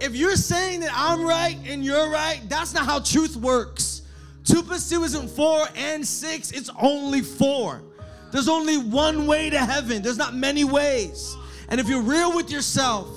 [0.00, 4.02] If you're saying that I'm right and you're right, that's not how truth works.
[4.44, 7.82] Two plus two isn't four and six, it's only four.
[8.32, 11.36] There's only one way to heaven, there's not many ways.
[11.68, 13.08] And if you're real with yourself,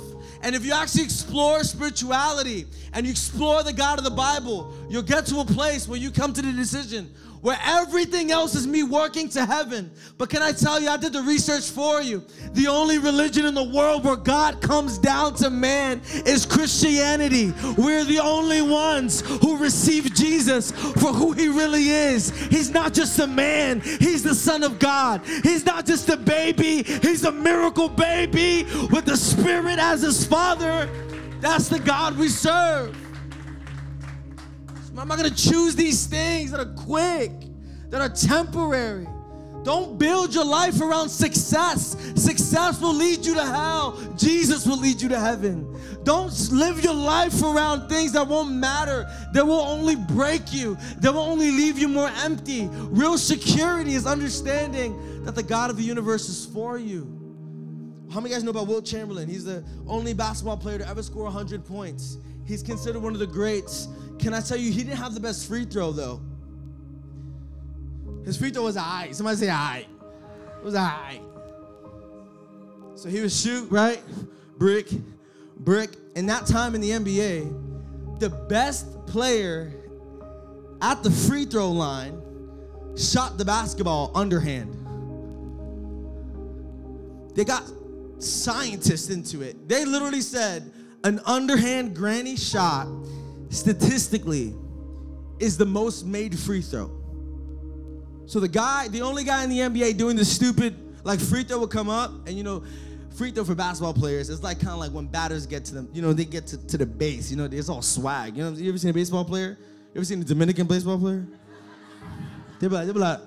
[0.42, 5.02] and if you actually explore spirituality and you explore the God of the Bible, you'll
[5.02, 7.10] get to a place where you come to the decision
[7.44, 9.92] where everything else is me working to heaven.
[10.18, 12.24] But can I tell you, I did the research for you.
[12.54, 17.54] The only religion in the world where God comes down to man is Christianity.
[17.78, 22.30] We're the only ones who receive Jesus for who he really is.
[22.48, 25.22] He's not just a man, he's the Son of God.
[25.44, 30.90] He's not just a baby, he's a miracle baby with the Spirit as his Father.
[31.42, 33.03] That's the God we serve.
[34.98, 37.32] I'm not gonna choose these things that are quick,
[37.90, 39.08] that are temporary.
[39.64, 41.96] Don't build your life around success.
[42.16, 43.98] Success will lead you to hell.
[44.18, 45.80] Jesus will lead you to heaven.
[46.04, 51.14] Don't live your life around things that won't matter, that will only break you, that
[51.14, 52.68] will only leave you more empty.
[52.72, 57.08] Real security is understanding that the God of the universe is for you.
[58.12, 59.30] How many guys know about Wilt Chamberlain?
[59.30, 62.18] He's the only basketball player to ever score 100 points.
[62.46, 63.88] He's considered one of the greats.
[64.20, 66.22] Can I tell you, he didn't have the best free throw though.
[68.26, 69.12] His free throw was high.
[69.12, 69.86] Somebody say high.
[70.60, 71.20] It was high.
[72.96, 74.02] So he would shoot, right?
[74.58, 74.88] Brick,
[75.58, 75.90] brick.
[76.16, 79.74] In that time in the NBA, the best player
[80.82, 82.22] at the free throw line
[82.96, 84.80] shot the basketball underhand.
[87.36, 87.64] They got
[88.20, 89.68] scientists into it.
[89.68, 90.72] They literally said
[91.04, 92.88] an underhand granny shot
[93.50, 94.56] statistically
[95.40, 96.92] is the most made free throw.
[98.26, 101.60] So the guy, the only guy in the NBA doing the stupid like free throw
[101.60, 102.64] would come up, and you know,
[103.16, 105.90] free throw for basketball players, it's like kind of like when batters get to them,
[105.94, 108.38] you know, they get to, to the base, you know, it's all swag.
[108.38, 109.58] You know, you ever seen a baseball player?
[109.94, 111.26] You ever seen a Dominican baseball player?
[112.60, 113.20] They be like, they be like,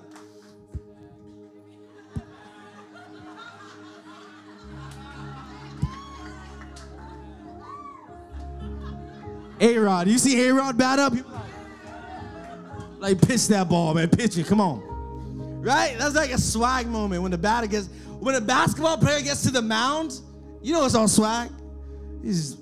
[9.59, 10.07] A Rod.
[10.07, 11.13] You see A Rod bat up?
[12.99, 14.09] Like, pitch that ball, man.
[14.09, 14.47] Pitch it.
[14.47, 14.81] Come on.
[15.61, 15.95] Right?
[15.97, 17.87] That's like a swag moment when the batter gets,
[18.19, 20.19] when a basketball player gets to the mound,
[20.61, 21.49] you know it's all swag.
[22.23, 22.57] He's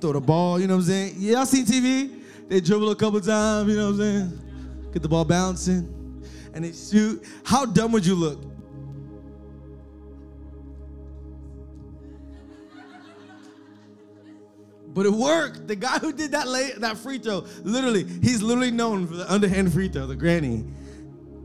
[0.00, 1.14] throw the ball, you know what I'm saying?
[1.18, 2.20] Y'all seen TV?
[2.48, 4.40] They dribble a couple times, you know what I'm saying?
[4.92, 7.24] Get the ball bouncing, and they shoot.
[7.42, 8.38] How dumb would you look?
[14.94, 15.66] But it worked.
[15.66, 19.30] The guy who did that late, that free throw, literally, he's literally known for the
[19.30, 20.64] underhand free throw, the granny.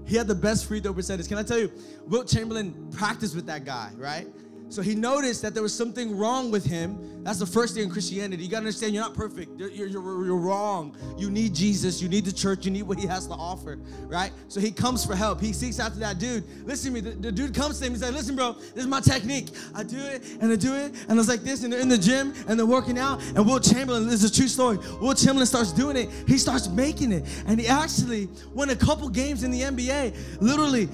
[0.06, 1.28] He had the best free throw percentage.
[1.28, 1.72] Can I tell you,
[2.08, 4.28] Wilt Chamberlain practiced with that guy, right?
[4.70, 7.24] So he noticed that there was something wrong with him.
[7.24, 8.43] That's the first thing in Christianity.
[8.43, 9.59] You gotta understand you're not perfect.
[9.59, 10.95] You're, you're, you're, wrong.
[11.17, 12.01] You need Jesus.
[12.01, 12.65] You need the church.
[12.65, 14.32] You need what he has to offer, right?
[14.47, 15.41] So he comes for help.
[15.41, 16.43] He seeks after that dude.
[16.65, 17.09] Listen to me.
[17.09, 17.93] The, the dude comes to him.
[17.93, 19.49] He's like, listen, bro, this is my technique.
[19.74, 20.93] I do it and I do it.
[21.09, 21.63] And it's like this.
[21.63, 23.22] And they're in the gym and they're working out.
[23.36, 24.78] And Wilt Chamberlain, this is a true story.
[25.01, 26.09] Wilt Chamberlain starts doing it.
[26.28, 27.26] He starts making it.
[27.47, 30.41] And he actually won a couple games in the NBA.
[30.41, 30.89] Literally,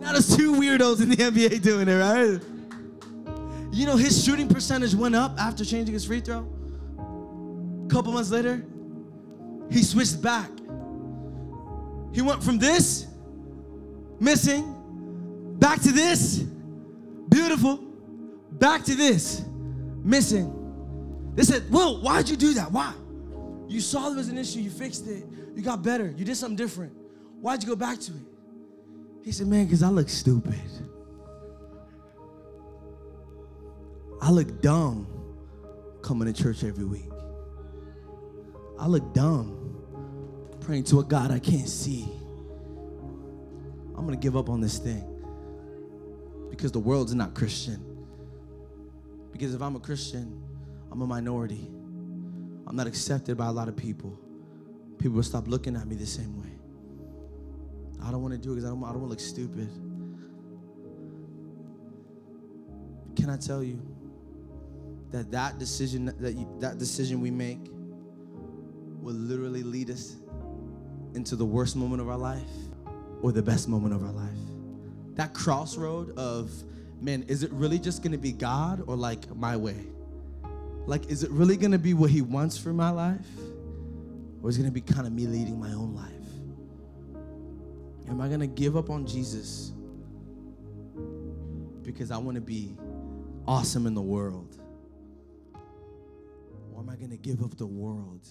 [0.00, 2.40] now there's two weirdos in the NBA doing it, right?
[3.72, 6.46] You know, his shooting percentage went up after changing his free throw.
[6.98, 8.64] A couple months later,
[9.70, 10.50] he switched back.
[12.12, 13.06] He went from this,
[14.18, 16.38] missing, back to this,
[17.28, 17.76] beautiful,
[18.52, 19.44] back to this,
[20.02, 20.56] missing.
[21.36, 22.72] They said, Well, why'd you do that?
[22.72, 22.92] Why?
[23.68, 25.24] You saw there was an issue, you fixed it,
[25.54, 26.92] you got better, you did something different.
[27.40, 28.29] Why'd you go back to it?
[29.22, 30.60] He said, Man, because I look stupid.
[34.22, 35.06] I look dumb
[36.02, 37.10] coming to church every week.
[38.78, 39.60] I look dumb
[40.60, 42.08] praying to a God I can't see.
[43.96, 45.04] I'm going to give up on this thing
[46.50, 47.84] because the world's not Christian.
[49.32, 50.42] Because if I'm a Christian,
[50.90, 51.70] I'm a minority.
[52.66, 54.18] I'm not accepted by a lot of people.
[54.98, 56.59] People will stop looking at me the same way.
[58.02, 59.68] I don't want to do it because I don't, I don't want to look stupid.
[63.16, 63.80] Can I tell you
[65.10, 67.58] that that decision that you, that decision we make
[69.02, 70.16] will literally lead us
[71.14, 72.40] into the worst moment of our life
[73.22, 74.30] or the best moment of our life?
[75.16, 76.50] That crossroad of
[77.00, 79.86] man, is it really just going to be God or like my way?
[80.86, 83.26] Like, is it really going to be what He wants for my life?
[84.42, 86.19] Or is it going to be kind of me leading my own life?
[88.10, 89.72] Am I going to give up on Jesus
[91.82, 92.76] because I want to be
[93.46, 94.58] awesome in the world?
[96.74, 98.28] Or am I going to give up the world